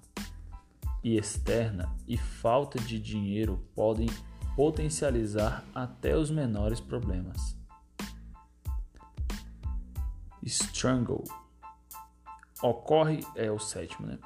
e 1.01 1.15
externa 1.15 1.95
e 2.05 2.17
falta 2.17 2.77
de 2.77 2.99
dinheiro 2.99 3.65
podem 3.73 4.09
potencializar 4.53 5.63
até 5.73 6.17
os 6.17 6.29
menores 6.29 6.81
problemas. 6.81 7.55
Strangle 10.43 11.23
ocorre 12.61 13.21
é 13.33 13.49
o 13.49 13.57
sétimo, 13.57 14.07
né? 14.07 14.19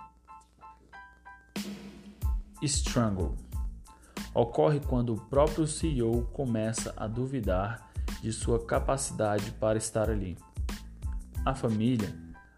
Strangle 2.62 3.36
ocorre 4.34 4.80
quando 4.80 5.13
o 5.13 5.19
próprio 5.19 5.67
CEO 5.67 6.24
começa 6.34 6.93
a 6.95 7.08
duvidar 7.08 7.91
de 8.21 8.32
sua 8.32 8.65
capacidade 8.65 9.52
para 9.52 9.78
estar 9.78 10.10
ali. 10.10 10.38
A 11.45 11.56
família 11.56 12.13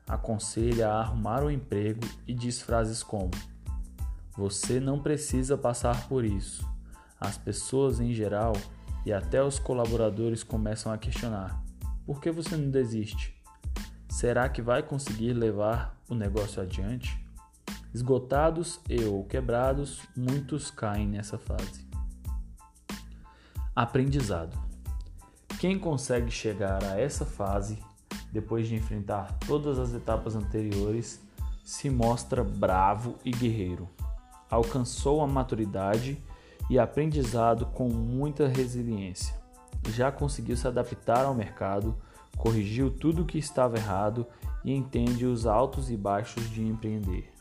aconselha 0.08 0.89
a 0.89 1.00
arrumar 1.00 1.44
um 1.44 1.50
emprego 1.50 2.02
e 2.28 2.34
diz 2.34 2.62
frases 2.62 3.02
como: 3.02 3.32
Você 4.36 4.80
não 4.80 5.00
precisa 5.00 5.58
passar 5.58 6.08
por 6.08 6.26
isso. 6.26 6.68
As 7.20 7.38
pessoas 7.38 8.00
em 8.00 8.13
geral 8.13 8.54
e 9.06 9.13
até 9.13 9.42
os 9.42 9.58
colaboradores 9.58 10.44
começam 10.44 10.92
a 10.92 10.98
questionar: 10.98 11.63
Por 12.06 12.20
que 12.20 12.30
você 12.30 12.58
não 12.58 12.70
desiste? 12.70 13.42
Será 14.10 14.48
que 14.50 14.62
vai 14.62 14.84
conseguir 14.84 15.34
levar 15.34 15.98
o 16.10 16.13
negócio 16.13 16.62
adiante? 16.62 17.23
Esgotados 17.94 18.80
e 18.90 19.04
ou 19.06 19.24
quebrados, 19.24 20.02
muitos 20.18 20.72
caem 20.72 21.08
nessa 21.08 21.38
fase. 21.38 21.86
Aprendizado. 23.76 24.58
Quem 25.60 25.78
consegue 25.78 26.32
chegar 26.32 26.84
a 26.84 27.00
essa 27.00 27.24
fase, 27.24 27.78
depois 28.32 28.68
de 28.68 28.76
enfrentar 28.76 29.38
todas 29.48 29.78
as 29.78 29.94
etapas 29.94 30.36
anteriores, 30.36 31.22
se 31.64 31.88
mostra 31.90 32.44
bravo 32.44 33.16
e 33.24 33.30
guerreiro. 33.30 33.88
Alcançou 34.50 35.22
a 35.22 35.28
maturidade 35.28 36.22
e 36.70 36.80
aprendizado 36.80 37.68
com 37.68 37.88
muita 37.90 38.48
resiliência. 38.48 39.36
Já 39.90 40.12
conseguiu 40.12 40.58
se 40.58 40.68
adaptar 40.68 41.26
ao 41.26 41.36
mercado, 41.36 41.96
corrigiu 42.38 42.90
tudo 42.90 43.22
o 43.22 43.26
que 43.26 43.38
estava 43.38 43.78
errado 43.78 44.26
e 44.66 44.74
entende 44.74 45.26
os 45.26 45.46
altos 45.46 45.92
e 45.92 45.96
baixos 45.96 46.50
de 46.50 46.64
empreender. 46.64 47.33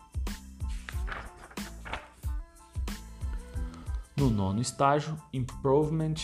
No 4.22 4.30
nono 4.30 4.61
estágio, 4.61 5.20
Improvement 5.32 6.14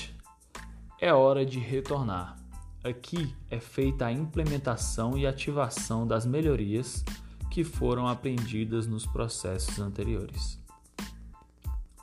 é 1.00 1.12
hora 1.12 1.44
de 1.44 1.58
retornar. 1.58 2.38
Aqui 2.84 3.34
é 3.50 3.58
feita 3.58 4.06
a 4.06 4.12
implementação 4.12 5.18
e 5.18 5.26
ativação 5.26 6.06
das 6.06 6.24
melhorias 6.24 7.04
que 7.50 7.64
foram 7.64 8.06
aprendidas 8.06 8.86
nos 8.86 9.04
processos 9.04 9.80
anteriores. 9.80 10.62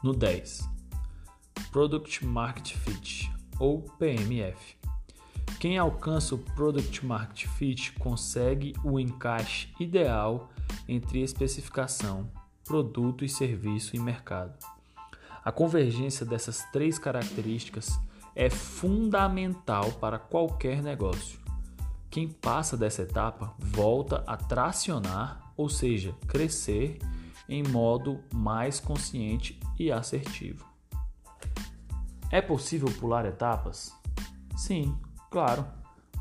No 0.03 0.11
10, 0.11 0.69
Product 1.71 2.25
Market 2.25 2.75
Fit 2.75 3.31
ou 3.57 3.83
PMF. 3.97 4.75
Quem 5.61 5.77
alcança 5.77 6.35
o 6.35 6.39
Product 6.39 7.05
Market 7.05 7.47
Fit 7.51 7.93
consegue 7.93 8.73
o 8.83 8.99
encaixe 8.99 9.73
ideal 9.79 10.49
entre 10.89 11.21
especificação, 11.21 12.29
produto 12.65 13.23
e 13.23 13.29
serviço 13.29 13.95
e 13.95 13.99
mercado. 13.99 14.74
A 15.45 15.51
convergência 15.51 16.25
dessas 16.25 16.63
três 16.73 16.99
características 16.99 17.97
é 18.35 18.49
fundamental 18.49 19.93
para 19.93 20.19
qualquer 20.19 20.83
negócio. 20.83 21.39
Quem 22.09 22.27
passa 22.27 22.75
dessa 22.75 23.03
etapa 23.03 23.53
volta 23.59 24.23
a 24.27 24.35
tracionar, 24.35 25.53
ou 25.55 25.69
seja, 25.69 26.13
crescer 26.27 26.99
em 27.47 27.63
modo 27.63 28.21
mais 28.33 28.79
consciente 28.79 29.57
e 29.79 29.91
assertivo. 29.91 30.65
É 32.31 32.41
possível 32.41 32.91
pular 32.99 33.25
etapas? 33.25 33.93
Sim, 34.57 34.97
Claro, 35.35 35.65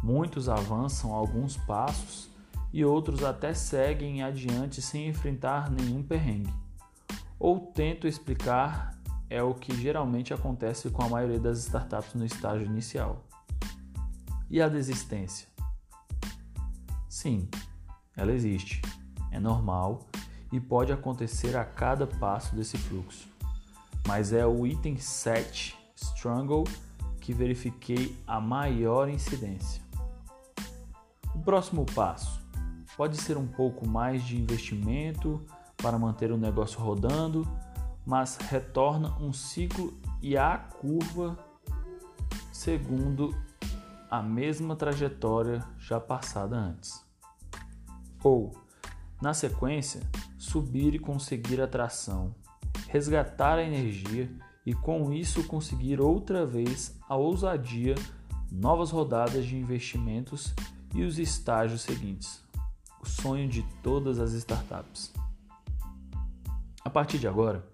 muitos 0.03 0.49
avançam 0.49 1.15
alguns 1.15 1.57
passos 1.57 2.29
e 2.73 2.85
outros 2.85 3.23
até 3.23 3.55
seguem 3.55 4.25
adiante 4.25 4.83
sem 4.83 5.07
enfrentar 5.07 5.71
nenhum 5.71 6.03
perrengue. 6.03 6.53
Ou 7.39 7.61
tento 7.61 8.09
explicar 8.09 8.94
é 9.29 9.43
o 9.43 9.55
que 9.55 9.75
geralmente 9.75 10.33
acontece 10.33 10.91
com 10.91 11.03
a 11.03 11.09
maioria 11.09 11.41
das 11.41 11.59
startups 11.59 12.15
no 12.15 12.25
estágio 12.25 12.67
inicial. 12.67 13.25
E 14.51 14.61
a 14.61 14.69
desistência? 14.69 15.49
Sim, 17.09 17.49
ela 18.17 18.33
existe, 18.33 18.81
é 19.31 19.41
normal 19.41 20.07
e 20.53 20.61
pode 20.61 20.93
acontecer 20.93 21.57
a 21.57 21.65
cada 21.65 22.07
passo 22.07 22.55
desse 22.55 22.77
fluxo. 22.79 23.29
Mas 24.07 24.33
é 24.33 24.47
o 24.47 24.67
item 24.67 24.97
7, 24.97 25.77
Struggle, 25.97 26.65
que 27.21 27.33
verifiquei 27.33 28.17
a 28.27 28.41
maior 28.41 29.09
incidência. 29.09 29.83
O 31.35 31.39
próximo 31.41 31.87
passo 31.87 32.41
pode 32.97 33.17
ser 33.17 33.37
um 33.37 33.47
pouco 33.47 33.89
mais 33.89 34.23
de 34.23 34.41
investimento 34.41 35.45
para 35.77 35.99
manter 35.99 36.31
o 36.31 36.37
negócio 36.37 36.79
rodando, 36.79 37.49
mas 38.07 38.37
retorna 38.37 39.17
um 39.21 39.33
ciclo 39.33 39.99
e 40.21 40.37
a 40.37 40.57
curva 40.59 41.39
segundo 42.53 43.35
a 44.11 44.23
mesma 44.23 44.77
trajetória 44.77 45.65
já 45.79 45.99
passada 45.99 46.57
antes. 46.57 47.05
Ou, 48.23 48.55
na 49.21 49.35
sequência, 49.35 50.01
subir 50.39 50.95
e 50.95 50.99
conseguir 50.99 51.61
a 51.61 51.67
tração, 51.67 52.35
resgatar 52.89 53.59
a 53.59 53.63
energia 53.63 54.31
e 54.65 54.73
com 54.73 55.13
isso 55.13 55.45
conseguir 55.45 56.01
outra 56.01 56.47
vez 56.47 56.97
a 57.09 57.17
ousadia, 57.17 57.97
novas 58.51 58.91
rodadas 58.91 59.45
de 59.45 59.57
investimentos 59.57 60.55
e 60.95 61.03
os 61.03 61.19
estágios 61.19 61.83
seguintes. 61.83 62.43
O 63.03 63.07
sonho 63.07 63.49
de 63.49 63.63
todas 63.83 64.19
as 64.19 64.33
startups. 64.33 65.13
A 66.83 66.89
partir 66.89 67.19
de 67.19 67.27
agora, 67.27 67.67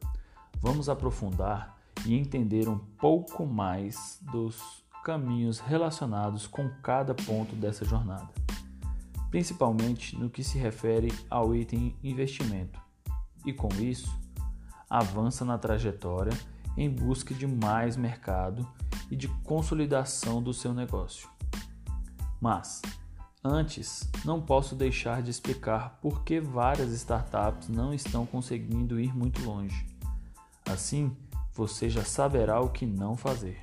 vamos 0.61 0.89
aprofundar 0.89 1.77
e 2.07 2.15
entender 2.15 2.69
um 2.69 2.79
pouco 2.79 3.47
mais 3.47 4.19
dos 4.31 4.85
caminhos 5.05 5.59
relacionados 5.59 6.47
com 6.47 6.69
cada 6.83 7.15
ponto 7.15 7.57
dessa 7.57 7.85
jornada, 7.85 8.29
principalmente 9.31 10.17
no 10.17 10.29
que 10.29 10.45
se 10.45 10.59
refere 10.59 11.13
ao 11.29 11.55
item 11.55 11.97
investimento, 12.03 12.79
e 13.47 13.53
com 13.53 13.69
isso, 13.81 14.15
avança 14.89 15.45
na 15.45 15.57
trajetória 15.57 16.33
em 16.77 16.91
busca 16.91 17.35
de 17.35 17.47
mais 17.47 17.97
mercado 17.97 18.67
e 19.11 19.17
de 19.17 19.29
consolidação 19.43 20.43
do 20.43 20.53
seu 20.53 20.75
negócio. 20.75 21.29
Mas, 22.41 22.83
antes, 23.43 24.09
não 24.25 24.41
posso 24.41 24.75
deixar 24.75 25.23
de 25.23 25.31
explicar 25.31 25.99
por 26.01 26.23
que 26.23 26.41
várias 26.41 26.91
startups 26.93 27.69
não 27.69 27.93
estão 27.93 28.25
conseguindo 28.27 29.01
ir 29.01 29.15
muito 29.15 29.43
longe. 29.43 29.87
Assim, 30.71 31.17
você 31.53 31.91
já 31.91 32.05
saberá 32.05 32.61
o 32.61 32.69
que 32.69 32.87
não 32.87 33.17
fazer. 33.17 33.61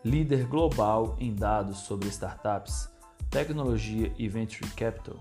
líder 0.05 0.45
global 0.45 1.15
em 1.19 1.33
dados 1.33 1.79
sobre 1.79 2.07
startups, 2.09 2.87
tecnologia 3.27 4.13
e 4.19 4.29
venture 4.29 4.69
capital, 4.73 5.17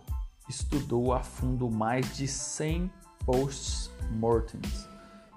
estudou 0.46 1.14
a 1.14 1.20
fundo 1.20 1.70
mais 1.70 2.14
de 2.14 2.28
100 2.28 2.92
post-mortems 3.24 4.86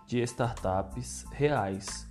de 0.06 0.22
startups 0.24 1.26
reais 1.32 2.06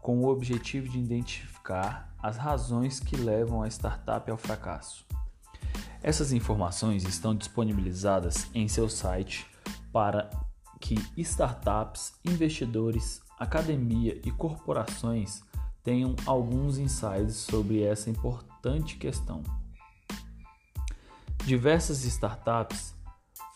com 0.00 0.22
o 0.22 0.28
objetivo 0.28 0.88
de 0.88 0.98
identificar 0.98 2.12
as 2.20 2.36
razões 2.36 2.98
que 2.98 3.16
levam 3.16 3.62
a 3.62 3.68
startup 3.68 4.28
ao 4.28 4.36
fracasso. 4.36 5.06
Essas 6.02 6.32
informações 6.32 7.04
estão 7.04 7.32
disponibilizadas 7.32 8.48
em 8.52 8.66
seu 8.66 8.88
site 8.88 9.46
para 9.92 10.28
que 10.80 10.96
startups, 11.16 12.14
investidores, 12.24 13.22
academia 13.38 14.20
e 14.24 14.32
corporações 14.32 15.44
tenham 15.82 16.14
alguns 16.26 16.78
insights 16.78 17.36
sobre 17.36 17.82
essa 17.82 18.08
importante 18.08 18.96
questão. 18.96 19.42
Diversas 21.44 22.04
startups 22.04 22.94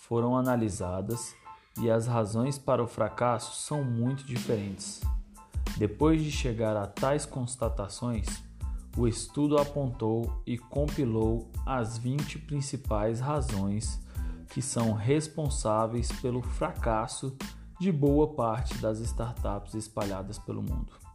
foram 0.00 0.36
analisadas 0.36 1.34
e 1.80 1.90
as 1.90 2.06
razões 2.06 2.58
para 2.58 2.82
o 2.82 2.86
fracasso 2.86 3.62
são 3.62 3.84
muito 3.84 4.24
diferentes. 4.24 5.00
Depois 5.76 6.22
de 6.22 6.32
chegar 6.32 6.76
a 6.76 6.86
tais 6.86 7.26
constatações, 7.26 8.26
o 8.96 9.06
estudo 9.06 9.58
apontou 9.58 10.42
e 10.46 10.56
compilou 10.56 11.50
as 11.66 11.98
20 11.98 12.38
principais 12.40 13.20
razões 13.20 14.00
que 14.48 14.62
são 14.62 14.94
responsáveis 14.94 16.10
pelo 16.22 16.40
fracasso 16.40 17.36
de 17.78 17.92
boa 17.92 18.34
parte 18.34 18.74
das 18.78 19.00
startups 19.00 19.74
espalhadas 19.74 20.38
pelo 20.38 20.62
mundo. 20.62 21.05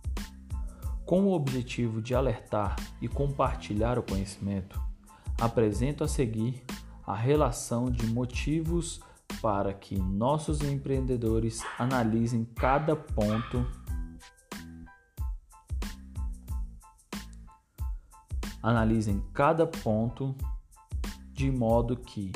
Com 1.11 1.25
o 1.25 1.33
objetivo 1.33 2.01
de 2.01 2.15
alertar 2.15 2.77
e 3.01 3.07
compartilhar 3.09 3.99
o 3.99 4.01
conhecimento, 4.01 4.81
apresento 5.41 6.05
a 6.05 6.07
seguir 6.07 6.63
a 7.05 7.13
relação 7.13 7.91
de 7.91 8.05
motivos 8.05 9.01
para 9.41 9.73
que 9.73 9.99
nossos 9.99 10.61
empreendedores 10.61 11.65
analisem 11.77 12.45
cada 12.55 12.95
ponto 12.95 13.67
Analisem 18.63 19.21
cada 19.33 19.67
ponto 19.67 20.33
de 21.33 21.51
modo 21.51 21.97
que 21.97 22.31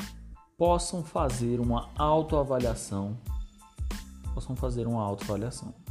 possam 0.58 1.02
fazer 1.02 1.60
uma 1.60 1.88
autoavaliação. 1.96 3.16
Possam 4.34 4.54
fazer 4.54 4.86
uma 4.86 5.02
autoavaliação. 5.02 5.85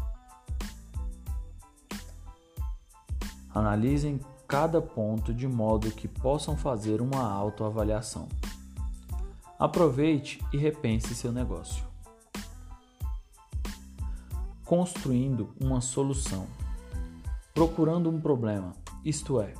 Analisem 3.55 4.19
cada 4.45 4.81
ponto 4.81 5.33
de 5.33 5.47
modo 5.47 5.89
que 5.89 6.09
possam 6.09 6.57
fazer 6.57 7.01
uma 7.01 7.23
autoavaliação. 7.23 8.27
Aproveite 9.57 10.43
e 10.51 10.57
repense 10.57 11.15
seu 11.15 11.31
negócio. 11.31 11.85
Construindo 14.65 15.55
uma 15.59 15.79
solução. 15.79 16.47
Procurando 17.53 18.09
um 18.09 18.19
problema, 18.19 18.75
isto 19.05 19.39
é, 19.39 19.53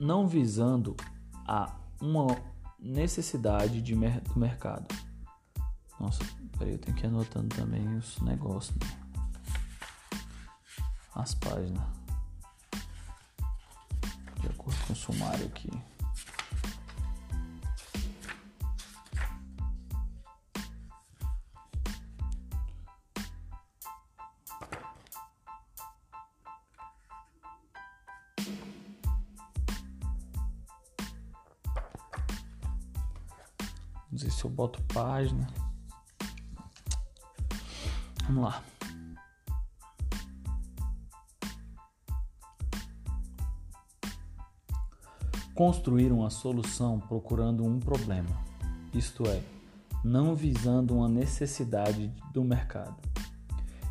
não 0.00 0.26
visando 0.26 0.96
a 1.46 1.76
uma 2.00 2.36
necessidade 2.80 3.80
de 3.80 3.94
mer 3.94 4.20
do 4.22 4.38
mercado. 4.38 4.86
Nossa, 6.00 6.24
peraí, 6.58 6.72
eu 6.72 6.78
tenho 6.78 6.96
que 6.96 7.04
ir 7.04 7.06
anotando 7.06 7.54
também 7.54 7.86
os 7.96 8.20
negócios, 8.20 8.76
né? 8.76 9.06
as 11.14 11.34
páginas, 11.34 11.95
sumário 15.06 15.46
aqui. 15.46 15.70
Vamos 34.08 34.22
ver 34.22 34.30
se 34.32 34.44
eu 34.44 34.50
boto 34.50 34.82
página. 34.84 35.46
Vamos 38.24 38.44
lá. 38.44 38.75
Construir 45.56 46.12
uma 46.12 46.30
solução 46.30 47.00
procurando 47.00 47.64
um 47.64 47.80
problema, 47.80 48.28
isto 48.94 49.26
é, 49.26 49.42
não 50.04 50.36
visando 50.36 50.94
uma 50.94 51.08
necessidade 51.08 52.12
do 52.32 52.44
mercado. 52.44 52.96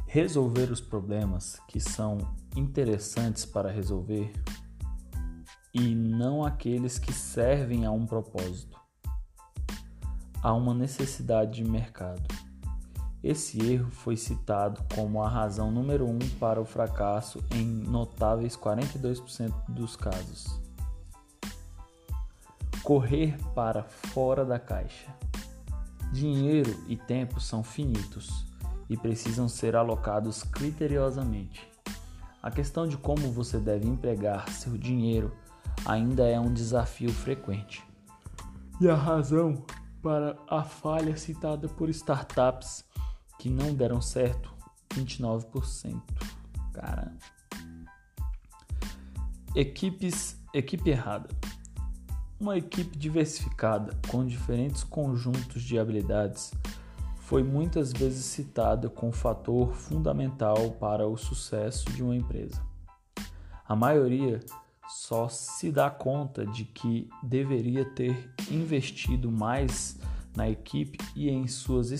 Resolver 0.05 0.71
os 0.71 0.79
problemas 0.79 1.59
que 1.67 1.79
são 1.81 2.19
interessantes 2.55 3.45
para 3.45 3.69
resolver 3.69 4.31
e 5.73 5.93
não 5.93 6.45
aqueles 6.45 6.97
que 6.97 7.11
servem 7.11 7.83
a 7.83 7.91
um 7.91 8.05
propósito 8.05 8.79
a 10.43 10.53
uma 10.53 10.75
necessidade 10.75 11.63
de 11.63 11.67
mercado. 11.67 12.21
Esse 13.23 13.59
erro 13.59 13.89
foi 13.89 14.15
citado 14.15 14.79
como 14.93 15.23
a 15.23 15.27
razão 15.27 15.71
número 15.71 16.05
um 16.05 16.19
para 16.39 16.61
o 16.61 16.65
fracasso 16.65 17.43
em 17.49 17.65
notáveis 17.65 18.55
42% 18.55 19.51
dos 19.67 19.95
casos. 19.95 20.63
Correr 22.85 23.35
para 23.55 23.81
fora 23.81 24.45
da 24.45 24.59
caixa. 24.59 25.07
Dinheiro 26.13 26.83
e 26.87 26.95
tempo 26.95 27.39
são 27.39 27.63
finitos 27.63 28.45
e 28.87 28.95
precisam 28.95 29.49
ser 29.49 29.75
alocados 29.75 30.43
criteriosamente. 30.43 31.67
A 32.43 32.51
questão 32.51 32.87
de 32.87 32.95
como 32.95 33.31
você 33.31 33.57
deve 33.57 33.87
empregar 33.87 34.47
seu 34.49 34.77
dinheiro 34.77 35.35
ainda 35.83 36.27
é 36.27 36.39
um 36.39 36.53
desafio 36.53 37.11
frequente. 37.11 37.83
E 38.79 38.87
a 38.87 38.93
razão 38.93 39.65
para 39.99 40.37
a 40.47 40.61
falha 40.61 41.17
citada 41.17 41.67
por 41.67 41.89
startups 41.89 42.85
que 43.39 43.49
não 43.49 43.73
deram 43.73 43.99
certo, 43.99 44.53
29%. 44.93 46.03
Caramba. 46.71 47.17
Equipes, 49.55 50.39
equipe 50.53 50.91
errada. 50.91 51.29
Uma 52.37 52.57
equipe 52.57 52.97
diversificada 52.97 53.97
com 54.09 54.25
diferentes 54.25 54.83
conjuntos 54.83 55.63
de 55.63 55.79
habilidades 55.79 56.53
foi 57.15 57.41
muitas 57.43 57.93
vezes 57.93 58.25
citada 58.25 58.89
como 58.89 59.13
fator 59.13 59.73
fundamental 59.73 60.71
para 60.71 61.07
o 61.07 61.15
sucesso 61.15 61.85
de 61.93 62.03
uma 62.03 62.15
empresa. 62.15 62.61
A 63.65 63.73
maioria 63.73 64.41
só 64.87 65.29
se 65.29 65.71
dá 65.71 65.89
conta 65.89 66.45
de 66.45 66.65
que 66.65 67.09
deveria 67.23 67.85
ter 67.85 68.29
investido 68.51 69.31
mais 69.31 69.97
na 70.35 70.49
equipe 70.49 70.99
e 71.15 71.29
em 71.29 71.47
suas 71.47 71.91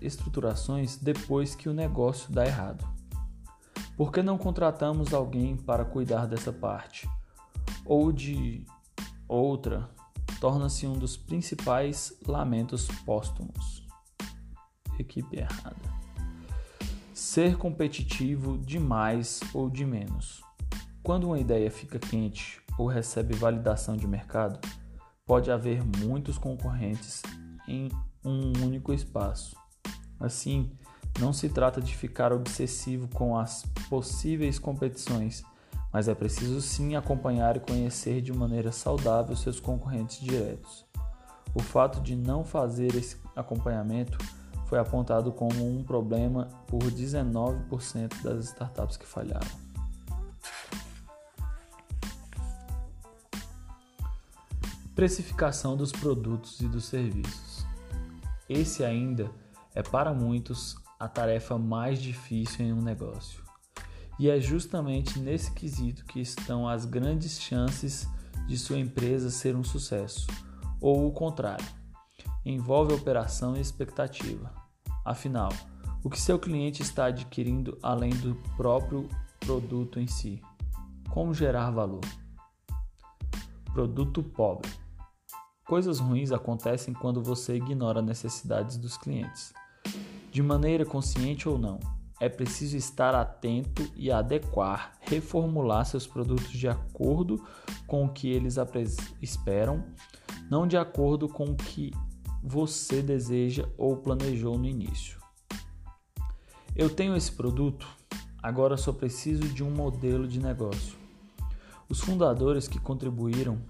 estruturações 0.00 0.96
depois 0.96 1.56
que 1.56 1.68
o 1.68 1.74
negócio 1.74 2.32
dá 2.32 2.46
errado. 2.46 2.88
Por 3.96 4.12
que 4.12 4.22
não 4.22 4.38
contratamos 4.38 5.12
alguém 5.12 5.56
para 5.56 5.84
cuidar 5.84 6.26
dessa 6.26 6.52
parte? 6.52 7.10
Ou 7.84 8.12
de 8.12 8.64
outra, 9.36 9.88
torna-se 10.40 10.86
um 10.86 10.98
dos 10.98 11.16
principais 11.16 12.12
lamentos 12.26 12.88
póstumos. 13.04 13.86
Equipe 14.98 15.38
errada. 15.38 16.00
Ser 17.14 17.56
competitivo 17.56 18.58
de 18.58 18.78
mais 18.78 19.40
ou 19.54 19.70
de 19.70 19.84
menos. 19.84 20.42
Quando 21.02 21.24
uma 21.24 21.38
ideia 21.38 21.70
fica 21.70 21.98
quente 21.98 22.60
ou 22.76 22.86
recebe 22.86 23.34
validação 23.34 23.96
de 23.96 24.06
mercado, 24.06 24.58
pode 25.24 25.50
haver 25.50 25.84
muitos 25.84 26.36
concorrentes 26.36 27.22
em 27.68 27.88
um 28.24 28.52
único 28.64 28.92
espaço. 28.92 29.56
Assim, 30.18 30.70
não 31.18 31.32
se 31.32 31.48
trata 31.48 31.80
de 31.80 31.96
ficar 31.96 32.32
obsessivo 32.32 33.08
com 33.08 33.38
as 33.38 33.64
possíveis 33.88 34.58
competições, 34.58 35.42
mas 35.92 36.08
é 36.08 36.14
preciso 36.14 36.60
sim 36.60 36.94
acompanhar 36.94 37.56
e 37.56 37.60
conhecer 37.60 38.20
de 38.20 38.32
maneira 38.32 38.70
saudável 38.70 39.34
seus 39.36 39.58
concorrentes 39.58 40.20
diretos. 40.20 40.84
O 41.54 41.60
fato 41.60 42.00
de 42.00 42.14
não 42.14 42.44
fazer 42.44 42.94
esse 42.94 43.16
acompanhamento 43.34 44.18
foi 44.66 44.78
apontado 44.78 45.32
como 45.32 45.66
um 45.66 45.82
problema 45.82 46.46
por 46.68 46.80
19% 46.80 48.22
das 48.22 48.46
startups 48.46 48.96
que 48.96 49.04
falharam. 49.04 49.70
Precificação 54.94 55.76
dos 55.76 55.90
produtos 55.90 56.60
e 56.60 56.68
dos 56.68 56.84
serviços. 56.84 57.66
Esse 58.48 58.84
ainda 58.84 59.30
é 59.74 59.82
para 59.82 60.12
muitos 60.12 60.76
a 61.00 61.08
tarefa 61.08 61.58
mais 61.58 62.00
difícil 62.00 62.66
em 62.66 62.72
um 62.72 62.82
negócio. 62.82 63.49
E 64.20 64.28
é 64.28 64.38
justamente 64.38 65.18
nesse 65.18 65.50
quesito 65.50 66.04
que 66.04 66.20
estão 66.20 66.68
as 66.68 66.84
grandes 66.84 67.40
chances 67.40 68.06
de 68.46 68.58
sua 68.58 68.78
empresa 68.78 69.30
ser 69.30 69.56
um 69.56 69.64
sucesso, 69.64 70.26
ou 70.78 71.08
o 71.08 71.10
contrário. 71.10 71.64
Envolve 72.44 72.92
operação 72.92 73.56
e 73.56 73.62
expectativa. 73.62 74.52
Afinal, 75.06 75.48
o 76.04 76.10
que 76.10 76.20
seu 76.20 76.38
cliente 76.38 76.82
está 76.82 77.06
adquirindo 77.06 77.78
além 77.82 78.10
do 78.10 78.34
próprio 78.58 79.08
produto 79.38 79.98
em 79.98 80.06
si? 80.06 80.42
Como 81.08 81.32
gerar 81.32 81.70
valor? 81.70 82.04
Produto 83.72 84.22
pobre. 84.22 84.70
Coisas 85.66 85.98
ruins 85.98 86.30
acontecem 86.30 86.92
quando 86.92 87.22
você 87.22 87.56
ignora 87.56 88.02
necessidades 88.02 88.76
dos 88.76 88.98
clientes. 88.98 89.54
De 90.30 90.42
maneira 90.42 90.84
consciente 90.84 91.48
ou 91.48 91.58
não, 91.58 91.80
é 92.20 92.28
preciso 92.28 92.76
estar 92.76 93.14
atento 93.14 93.90
e 93.96 94.12
adequar, 94.12 94.92
reformular 95.00 95.86
seus 95.86 96.06
produtos 96.06 96.50
de 96.50 96.68
acordo 96.68 97.42
com 97.86 98.04
o 98.04 98.12
que 98.12 98.28
eles 98.28 98.56
esperam, 99.22 99.82
não 100.50 100.66
de 100.66 100.76
acordo 100.76 101.26
com 101.26 101.44
o 101.44 101.56
que 101.56 101.90
você 102.42 103.00
deseja 103.00 103.66
ou 103.78 103.96
planejou 103.96 104.58
no 104.58 104.66
início. 104.66 105.18
Eu 106.76 106.90
tenho 106.90 107.16
esse 107.16 107.32
produto, 107.32 107.88
agora 108.42 108.76
só 108.76 108.92
preciso 108.92 109.42
de 109.48 109.64
um 109.64 109.70
modelo 109.70 110.28
de 110.28 110.38
negócio. 110.38 110.98
Os 111.88 112.00
fundadores 112.00 112.68
que 112.68 112.78
contribuíram 112.78 113.60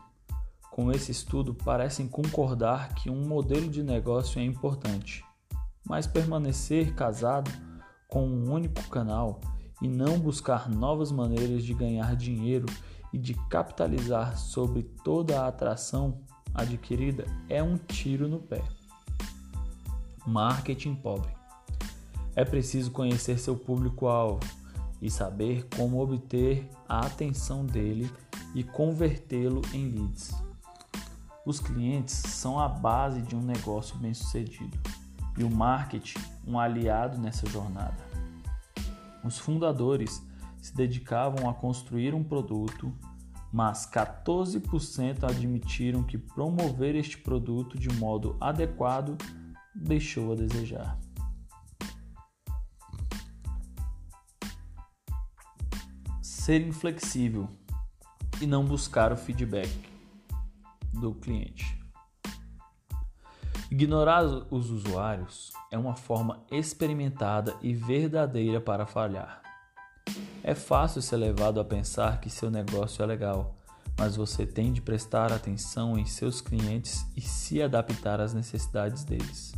com 0.70 0.90
esse 0.90 1.12
estudo 1.12 1.54
parecem 1.54 2.08
concordar 2.08 2.94
que 2.94 3.08
um 3.08 3.26
modelo 3.26 3.68
de 3.68 3.82
negócio 3.82 4.40
é 4.40 4.44
importante, 4.44 5.24
mas 5.84 6.06
permanecer 6.06 6.94
casado 6.94 7.50
com 8.10 8.26
um 8.26 8.52
único 8.52 8.82
canal 8.88 9.40
e 9.80 9.88
não 9.88 10.18
buscar 10.18 10.68
novas 10.68 11.10
maneiras 11.12 11.64
de 11.64 11.72
ganhar 11.72 12.14
dinheiro 12.16 12.66
e 13.12 13.18
de 13.18 13.34
capitalizar 13.48 14.36
sobre 14.36 14.82
toda 14.82 15.40
a 15.40 15.48
atração 15.48 16.20
adquirida 16.52 17.24
é 17.48 17.62
um 17.62 17.78
tiro 17.78 18.28
no 18.28 18.40
pé. 18.40 18.62
Marketing 20.26 20.94
pobre. 20.94 21.32
É 22.34 22.44
preciso 22.44 22.90
conhecer 22.90 23.38
seu 23.38 23.56
público-alvo 23.56 24.40
e 25.00 25.10
saber 25.10 25.66
como 25.76 26.00
obter 26.00 26.68
a 26.88 27.06
atenção 27.06 27.64
dele 27.64 28.10
e 28.54 28.62
convertê-lo 28.62 29.62
em 29.72 29.88
leads. 29.88 30.34
Os 31.46 31.58
clientes 31.58 32.14
são 32.14 32.58
a 32.58 32.68
base 32.68 33.22
de 33.22 33.34
um 33.34 33.40
negócio 33.40 33.96
bem-sucedido 33.96 34.78
e 35.40 35.44
o 35.44 35.50
marketing 35.50 36.18
um 36.46 36.58
aliado 36.58 37.18
nessa 37.18 37.48
jornada. 37.48 37.96
Os 39.24 39.38
fundadores 39.38 40.22
se 40.60 40.74
dedicavam 40.76 41.48
a 41.48 41.54
construir 41.54 42.14
um 42.14 42.22
produto, 42.22 42.92
mas 43.50 43.90
14% 43.90 45.24
admitiram 45.24 46.02
que 46.02 46.18
promover 46.18 46.94
este 46.94 47.16
produto 47.16 47.78
de 47.78 47.88
modo 47.94 48.36
adequado 48.38 49.16
deixou 49.74 50.32
a 50.32 50.36
desejar. 50.36 50.98
Ser 56.20 56.66
inflexível 56.66 57.48
e 58.42 58.46
não 58.46 58.64
buscar 58.64 59.10
o 59.10 59.16
feedback 59.16 59.70
do 60.92 61.14
cliente. 61.14 61.79
Ignorar 63.70 64.24
os 64.24 64.68
usuários 64.68 65.52
é 65.70 65.78
uma 65.78 65.94
forma 65.94 66.42
experimentada 66.50 67.54
e 67.62 67.72
verdadeira 67.72 68.60
para 68.60 68.84
falhar. 68.84 69.40
É 70.42 70.56
fácil 70.56 71.00
ser 71.00 71.16
levado 71.18 71.60
a 71.60 71.64
pensar 71.64 72.20
que 72.20 72.28
seu 72.28 72.50
negócio 72.50 73.00
é 73.00 73.06
legal, 73.06 73.54
mas 73.96 74.16
você 74.16 74.44
tem 74.44 74.72
de 74.72 74.82
prestar 74.82 75.32
atenção 75.32 75.96
em 75.96 76.04
seus 76.04 76.40
clientes 76.40 77.06
e 77.16 77.20
se 77.20 77.62
adaptar 77.62 78.20
às 78.20 78.34
necessidades 78.34 79.04
deles. 79.04 79.52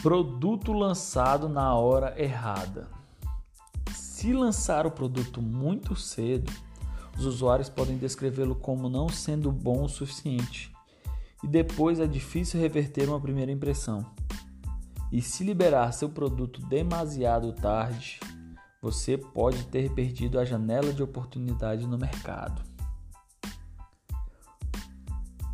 Produto 0.00 0.72
lançado 0.72 1.48
na 1.48 1.74
hora 1.74 2.14
errada. 2.16 2.88
Se 3.92 4.32
lançar 4.32 4.86
o 4.86 4.90
produto 4.92 5.42
muito 5.42 5.96
cedo, 5.96 6.52
os 7.16 7.24
usuários 7.24 7.68
podem 7.68 7.96
descrevê-lo 7.96 8.54
como 8.54 8.88
não 8.88 9.08
sendo 9.08 9.50
bom 9.52 9.84
o 9.84 9.88
suficiente, 9.88 10.72
e 11.42 11.46
depois 11.46 12.00
é 12.00 12.06
difícil 12.06 12.60
reverter 12.60 13.08
uma 13.08 13.20
primeira 13.20 13.52
impressão. 13.52 14.04
E 15.12 15.22
se 15.22 15.44
liberar 15.44 15.92
seu 15.92 16.08
produto 16.08 16.60
demasiado 16.62 17.52
tarde, 17.52 18.18
você 18.82 19.16
pode 19.16 19.64
ter 19.66 19.90
perdido 19.92 20.38
a 20.38 20.44
janela 20.44 20.92
de 20.92 21.02
oportunidade 21.02 21.86
no 21.86 21.96
mercado. 21.96 22.62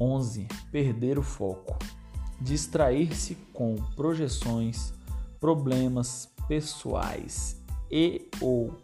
11. 0.00 0.48
Perder 0.72 1.18
o 1.18 1.22
foco. 1.22 1.78
Distrair-se 2.40 3.34
com 3.52 3.76
projeções, 3.94 4.94
problemas 5.38 6.32
pessoais 6.48 7.60
e 7.90 8.28
ou 8.40 8.74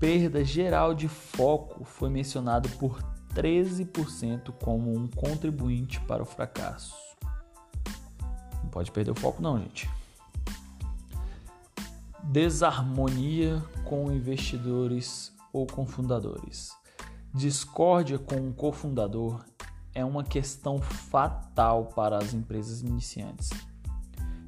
perda 0.00 0.42
geral 0.42 0.94
de 0.94 1.06
foco 1.06 1.84
foi 1.84 2.08
mencionado 2.08 2.70
por 2.70 3.02
13% 3.34 4.50
como 4.52 4.96
um 4.96 5.06
contribuinte 5.06 6.00
para 6.00 6.22
o 6.22 6.26
fracasso. 6.26 6.96
Não 8.62 8.70
pode 8.70 8.90
perder 8.90 9.10
o 9.10 9.14
foco, 9.14 9.42
não, 9.42 9.58
gente. 9.58 9.88
Desarmonia 12.24 13.62
com 13.84 14.10
investidores 14.10 15.32
ou 15.52 15.66
com 15.66 15.86
fundadores. 15.86 16.74
Discórdia 17.34 18.18
com 18.18 18.36
um 18.36 18.52
cofundador 18.52 19.44
é 19.94 20.04
uma 20.04 20.24
questão 20.24 20.78
fatal 20.78 21.86
para 21.94 22.16
as 22.16 22.32
empresas 22.32 22.80
iniciantes. 22.80 23.50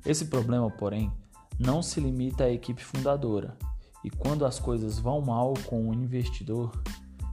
Esse 0.04 0.24
problema, 0.26 0.70
porém, 0.70 1.12
não 1.58 1.82
se 1.82 2.00
limita 2.00 2.44
à 2.44 2.50
equipe 2.50 2.82
fundadora, 2.82 3.56
e 4.04 4.10
quando 4.10 4.44
as 4.44 4.58
coisas 4.58 4.98
vão 4.98 5.20
mal 5.20 5.54
com 5.66 5.88
o 5.88 5.94
investidor, 5.94 6.72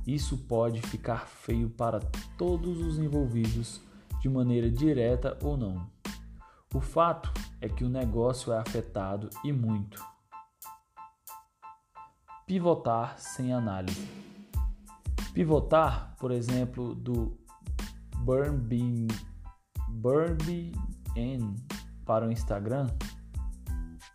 isso 0.06 0.38
pode 0.38 0.82
ficar 0.82 1.28
feio 1.28 1.70
para 1.70 2.00
todos 2.38 2.80
os 2.80 2.98
envolvidos 2.98 3.82
de 4.22 4.30
maneira 4.30 4.70
direta 4.70 5.38
ou 5.44 5.58
não. 5.58 5.90
O 6.74 6.80
fato 6.80 7.32
é 7.62 7.68
que 7.68 7.84
o 7.84 7.90
negócio 7.90 8.54
é 8.54 8.58
afetado 8.58 9.30
e 9.44 9.52
muito. 9.52 10.04
Pivotar 12.46 13.20
sem 13.20 13.54
análise. 13.54 14.08
Pivotar, 15.34 16.16
por 16.20 16.32
exemplo, 16.32 16.96
do 16.96 17.38
Burn 18.18 18.58
para 22.06 22.28
o 22.28 22.32
Instagram, 22.32 22.88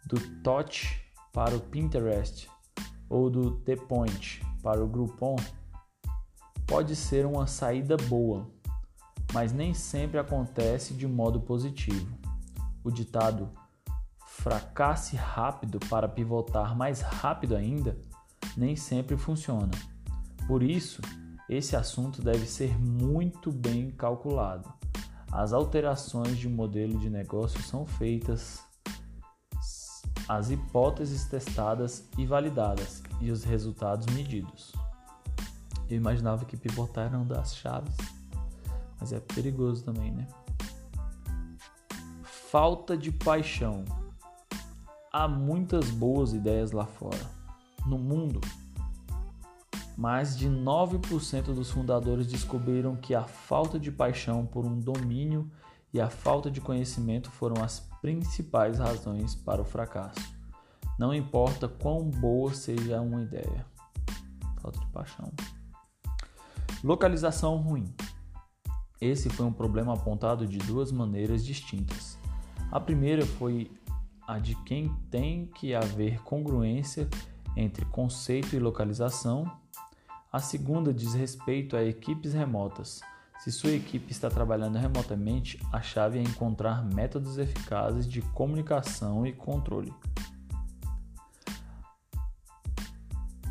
do 0.07 0.18
Touch 0.42 1.03
para 1.35 1.57
o 1.57 1.61
Pinterest 1.61 2.49
ou 3.11 3.28
do 3.28 3.57
The 3.57 3.74
Point 3.74 4.41
para 4.62 4.82
o 4.82 4.87
Groupon 4.87 5.35
pode 6.64 6.95
ser 6.95 7.26
uma 7.26 7.49
saída 7.49 7.97
boa, 7.97 8.49
mas 9.32 9.53
nem 9.53 9.74
sempre 9.74 10.18
acontece 10.18 10.95
de 10.95 11.07
modo 11.09 11.41
positivo. 11.41 12.16
O 12.85 12.91
ditado 12.91 13.51
fracasse 14.26 15.16
rápido 15.16 15.80
para 15.91 16.09
pivotar 16.09 16.76
mais 16.76 17.01
rápido 17.01 17.57
ainda 17.57 17.99
nem 18.57 18.76
sempre 18.76 19.16
funciona. 19.16 19.70
Por 20.47 20.62
isso, 20.62 21.03
esse 21.49 21.74
assunto 21.74 22.22
deve 22.22 22.47
ser 22.47 22.78
muito 22.78 23.51
bem 23.51 23.91
calculado. 23.91 24.72
As 25.32 25.53
alterações 25.53 26.39
de 26.39 26.49
modelo 26.49 26.99
de 26.99 27.11
negócio 27.11 27.61
são 27.62 27.85
feitas, 27.85 28.64
as 30.29 30.51
hipóteses 30.51 31.25
testadas 31.25 32.09
e 32.16 32.25
validadas 32.25 33.03
e 33.20 33.31
os 33.31 33.45
resultados 33.45 34.07
medidos. 34.14 34.72
Eu 35.89 35.97
imaginava 35.97 36.45
que 36.45 36.57
pivotar 36.57 37.07
era 37.07 37.16
uma 37.16 37.27
das 37.27 37.57
chaves, 37.57 37.95
mas 38.99 39.12
é 39.12 39.20
perigoso 39.20 39.85
também, 39.85 40.11
né? 40.12 40.27
Falta 42.22 42.97
de 42.97 43.12
paixão. 43.12 43.85
Há 45.12 45.29
muitas 45.29 45.91
boas 45.91 46.33
ideias 46.33 46.72
lá 46.72 46.87
fora. 46.87 47.31
No 47.87 47.99
mundo, 47.99 48.41
mais 49.97 50.37
de 50.37 50.49
9% 50.49 51.55
dos 51.55 51.70
fundadores 51.70 52.27
descobriram 52.27 52.97
que 52.97 53.14
a 53.14 53.25
falta 53.25 53.79
de 53.79 53.93
paixão 53.93 54.47
por 54.47 54.64
um 54.64 54.81
domínio 54.81 55.51
e 55.93 56.01
a 56.01 56.09
falta 56.09 56.51
de 56.51 56.61
conhecimento 56.61 57.31
foram 57.31 57.62
as 57.62 57.81
principais 58.05 58.78
razões 58.78 59.34
para 59.34 59.62
o 59.62 59.64
fracasso. 59.64 60.20
Não 60.98 61.14
importa 61.14 61.66
quão 61.66 62.11
boa 62.11 62.52
seja 62.52 63.00
uma 63.00 63.22
ideia. 63.22 63.64
Falta 64.61 64.78
de 64.78 64.86
paixão. 64.88 65.32
Localização 66.82 67.57
ruim. 67.57 67.90
Esse 69.00 69.30
foi 69.30 69.46
um 69.46 69.52
problema 69.55 69.94
apontado 69.94 70.46
de 70.46 70.59
duas 70.59 70.92
maneiras 70.92 71.42
distintas. 71.42 72.18
A 72.70 72.78
primeira 72.78 73.24
foi 73.24 73.70
a 74.28 74.38
de 74.38 74.55
quem 74.64 74.94
tem 75.11 75.46
que 75.46 75.74
haver 75.74 76.20
congruência 76.24 77.09
entre 77.57 77.86
conceito 77.86 78.55
e 78.55 78.59
localização, 78.59 79.50
a 80.30 80.40
segunda 80.40 80.92
diz 80.92 81.14
respeito 81.14 81.74
a 81.74 81.82
equipes 81.82 82.34
remotas. 82.34 83.00
Se 83.45 83.53
sua 83.53 83.72
equipe 83.72 84.11
está 84.11 84.30
trabalhando 84.30 84.78
remotamente, 84.78 85.61
a 85.70 85.82
chave 85.82 86.18
é 86.18 86.22
encontrar 86.22 86.82
métodos 86.82 87.36
eficazes 87.36 88.09
de 88.09 88.22
comunicação 88.22 89.26
e 89.26 89.34
controle. 89.34 89.92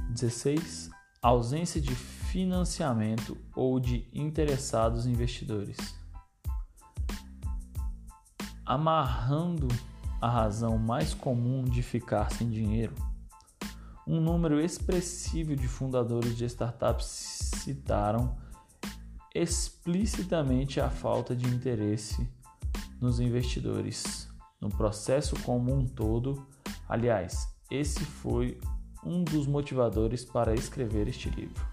16. 0.10 0.90
Ausência 1.22 1.80
de 1.80 1.94
financiamento 1.94 3.38
ou 3.56 3.80
de 3.80 4.10
interessados 4.12 5.06
investidores. 5.06 5.78
Amarrando 8.66 9.68
a 10.20 10.28
razão 10.28 10.76
mais 10.80 11.14
comum 11.14 11.64
de 11.66 11.84
ficar 11.84 12.32
sem 12.32 12.50
dinheiro 12.50 12.96
um 14.08 14.20
número 14.20 14.60
expressivo 14.60 15.56
de 15.56 15.68
fundadores 15.68 16.36
de 16.36 16.46
startups 16.46 17.06
citaram 17.06 18.36
explicitamente 19.34 20.80
a 20.80 20.90
falta 20.90 21.36
de 21.36 21.48
interesse 21.48 22.28
nos 23.02 23.20
investidores, 23.20 24.30
no 24.62 24.70
processo 24.70 25.36
como 25.42 25.74
um 25.74 25.88
todo. 25.88 26.46
Aliás, 26.88 27.48
esse 27.70 28.06
foi 28.06 28.60
um 29.04 29.24
dos 29.24 29.48
motivadores 29.48 30.24
para 30.24 30.54
escrever 30.54 31.08
este 31.08 31.30
livro. 31.30 31.66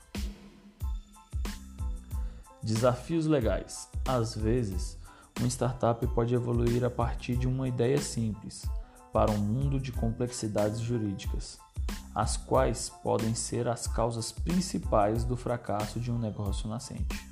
Desafios 2.63 3.27
legais. 3.27 3.89
Às 4.07 4.35
vezes, 4.35 4.99
uma 5.39 5.49
startup 5.49 6.07
pode 6.09 6.35
evoluir 6.35 6.85
a 6.85 6.91
partir 6.91 7.37
de 7.37 7.47
uma 7.47 7.69
ideia 7.69 7.99
simples 7.99 8.65
para 9.13 9.31
um 9.31 9.39
mundo 9.39 9.79
de 9.79 9.93
complexidades 9.93 10.81
jurídicas 10.81 11.59
as 12.15 12.37
quais 12.37 12.89
podem 13.03 13.35
ser 13.35 13.69
as 13.69 13.87
causas 13.87 14.33
principais 14.33 15.25
do 15.25 15.37
fracasso 15.37 16.01
de 16.01 16.11
um 16.11 16.19
negócio 16.19 16.69
nascente. 16.69 17.30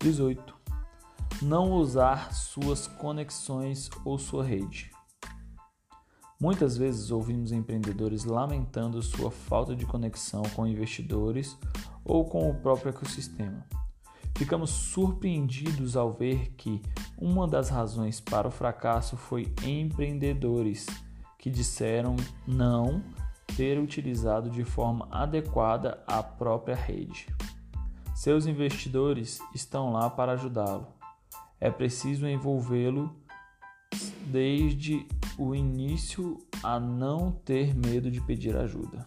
18. 0.00 0.54
Não 1.42 1.72
usar 1.72 2.32
suas 2.34 2.86
conexões 2.86 3.90
ou 4.04 4.18
sua 4.18 4.44
rede. 4.44 4.90
Muitas 6.40 6.76
vezes 6.76 7.10
ouvimos 7.10 7.52
empreendedores 7.52 8.24
lamentando 8.24 9.02
sua 9.02 9.30
falta 9.30 9.76
de 9.76 9.84
conexão 9.84 10.42
com 10.54 10.66
investidores 10.66 11.58
ou 12.02 12.24
com 12.24 12.50
o 12.50 12.54
próprio 12.54 12.88
ecossistema. 12.88 13.66
Ficamos 14.36 14.70
surpreendidos 14.70 15.98
ao 15.98 16.14
ver 16.14 16.54
que 16.56 16.80
uma 17.18 17.46
das 17.46 17.68
razões 17.68 18.20
para 18.20 18.48
o 18.48 18.50
fracasso 18.50 19.18
foi 19.18 19.52
empreendedores 19.62 20.86
que 21.38 21.50
disseram 21.50 22.16
não 22.46 23.02
ter 23.54 23.78
utilizado 23.78 24.48
de 24.48 24.64
forma 24.64 25.06
adequada 25.10 26.02
a 26.06 26.22
própria 26.22 26.74
rede. 26.74 27.26
Seus 28.20 28.44
investidores 28.44 29.40
estão 29.54 29.92
lá 29.92 30.10
para 30.10 30.32
ajudá-lo. 30.32 30.88
É 31.58 31.70
preciso 31.70 32.26
envolvê-lo 32.26 33.16
desde 34.26 35.08
o 35.38 35.54
início 35.54 36.36
a 36.62 36.78
não 36.78 37.32
ter 37.32 37.74
medo 37.74 38.10
de 38.10 38.20
pedir 38.20 38.54
ajuda. 38.58 39.06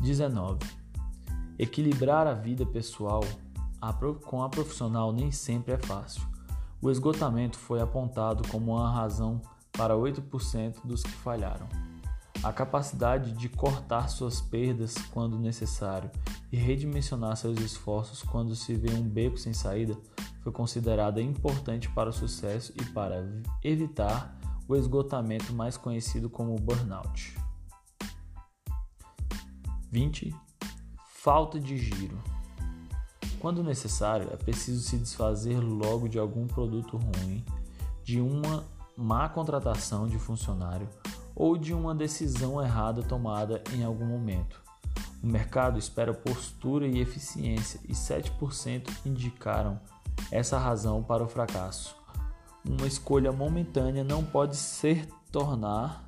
19. 0.00 0.60
Equilibrar 1.58 2.26
a 2.26 2.32
vida 2.32 2.64
pessoal 2.64 3.20
com 4.24 4.42
a 4.42 4.48
profissional 4.48 5.12
nem 5.12 5.30
sempre 5.30 5.74
é 5.74 5.78
fácil. 5.78 6.22
O 6.80 6.90
esgotamento 6.90 7.58
foi 7.58 7.82
apontado 7.82 8.48
como 8.48 8.76
uma 8.76 8.90
razão 8.90 9.42
para 9.72 9.94
8% 9.94 10.86
dos 10.86 11.02
que 11.02 11.10
falharam. 11.10 11.68
A 12.46 12.52
capacidade 12.52 13.32
de 13.32 13.48
cortar 13.48 14.08
suas 14.08 14.40
perdas 14.40 14.94
quando 15.10 15.36
necessário 15.36 16.08
e 16.52 16.56
redimensionar 16.56 17.36
seus 17.36 17.58
esforços 17.58 18.22
quando 18.22 18.54
se 18.54 18.72
vê 18.72 18.94
um 18.94 19.02
beco 19.02 19.36
sem 19.36 19.52
saída 19.52 19.98
foi 20.44 20.52
considerada 20.52 21.20
importante 21.20 21.90
para 21.90 22.08
o 22.08 22.12
sucesso 22.12 22.72
e 22.80 22.84
para 22.84 23.26
evitar 23.64 24.38
o 24.68 24.76
esgotamento 24.76 25.52
mais 25.52 25.76
conhecido 25.76 26.30
como 26.30 26.54
burnout. 26.54 27.36
20. 29.90 30.32
Falta 31.04 31.58
de 31.58 31.76
giro. 31.76 32.16
Quando 33.40 33.64
necessário, 33.64 34.28
é 34.32 34.36
preciso 34.36 34.82
se 34.82 34.96
desfazer 34.96 35.58
logo 35.58 36.08
de 36.08 36.16
algum 36.16 36.46
produto 36.46 36.96
ruim, 36.96 37.44
de 38.04 38.20
uma 38.20 38.64
má 38.96 39.28
contratação 39.28 40.06
de 40.06 40.16
funcionário 40.16 40.88
ou 41.36 41.58
de 41.58 41.74
uma 41.74 41.94
decisão 41.94 42.62
errada 42.62 43.02
tomada 43.02 43.62
em 43.74 43.84
algum 43.84 44.06
momento. 44.06 44.64
O 45.22 45.26
mercado 45.26 45.78
espera 45.78 46.14
postura 46.14 46.86
e 46.86 46.98
eficiência 46.98 47.78
e 47.86 47.92
7% 47.92 48.88
indicaram 49.04 49.78
essa 50.32 50.58
razão 50.58 51.02
para 51.02 51.22
o 51.22 51.28
fracasso. 51.28 51.94
Uma 52.64 52.86
escolha 52.86 53.30
momentânea 53.30 54.02
não 54.02 54.24
pode 54.24 54.56
ser 54.56 55.06
tornar 55.30 56.06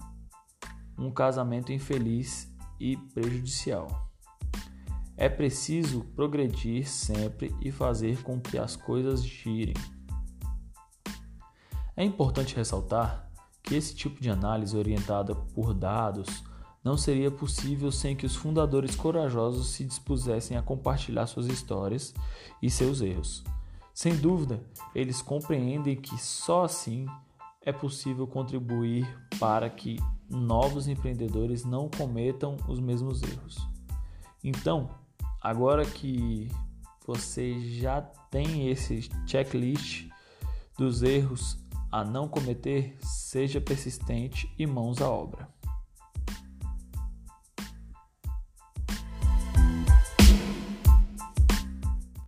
um 0.96 1.10
casamento 1.10 1.72
infeliz 1.72 2.50
e 2.80 2.96
prejudicial. 2.96 4.08
É 5.16 5.28
preciso 5.28 6.04
progredir 6.16 6.88
sempre 6.88 7.54
e 7.60 7.70
fazer 7.70 8.22
com 8.22 8.40
que 8.40 8.56
as 8.56 8.76
coisas 8.76 9.22
girem. 9.22 9.74
É 11.96 12.04
importante 12.04 12.54
ressaltar 12.54 13.27
que 13.68 13.74
esse 13.74 13.94
tipo 13.94 14.18
de 14.18 14.30
análise 14.30 14.74
orientada 14.74 15.34
por 15.34 15.74
dados 15.74 16.42
não 16.82 16.96
seria 16.96 17.30
possível 17.30 17.92
sem 17.92 18.16
que 18.16 18.24
os 18.24 18.34
fundadores 18.34 18.96
corajosos 18.96 19.68
se 19.68 19.84
dispusessem 19.84 20.56
a 20.56 20.62
compartilhar 20.62 21.26
suas 21.26 21.46
histórias 21.46 22.14
e 22.62 22.70
seus 22.70 23.02
erros. 23.02 23.44
Sem 23.92 24.16
dúvida, 24.16 24.62
eles 24.94 25.20
compreendem 25.20 25.96
que 25.96 26.16
só 26.18 26.64
assim 26.64 27.04
é 27.60 27.70
possível 27.70 28.26
contribuir 28.26 29.06
para 29.38 29.68
que 29.68 29.98
novos 30.30 30.88
empreendedores 30.88 31.62
não 31.62 31.90
cometam 31.90 32.56
os 32.66 32.80
mesmos 32.80 33.22
erros. 33.22 33.58
Então, 34.42 34.88
agora 35.42 35.84
que 35.84 36.48
você 37.06 37.58
já 37.58 38.00
tem 38.30 38.70
esse 38.70 39.10
checklist 39.26 40.08
dos 40.78 41.02
erros 41.02 41.58
a 41.90 42.04
não 42.04 42.28
cometer, 42.28 42.96
seja 43.00 43.60
persistente 43.60 44.52
e 44.58 44.66
mãos 44.66 45.00
à 45.00 45.08
obra. 45.08 45.48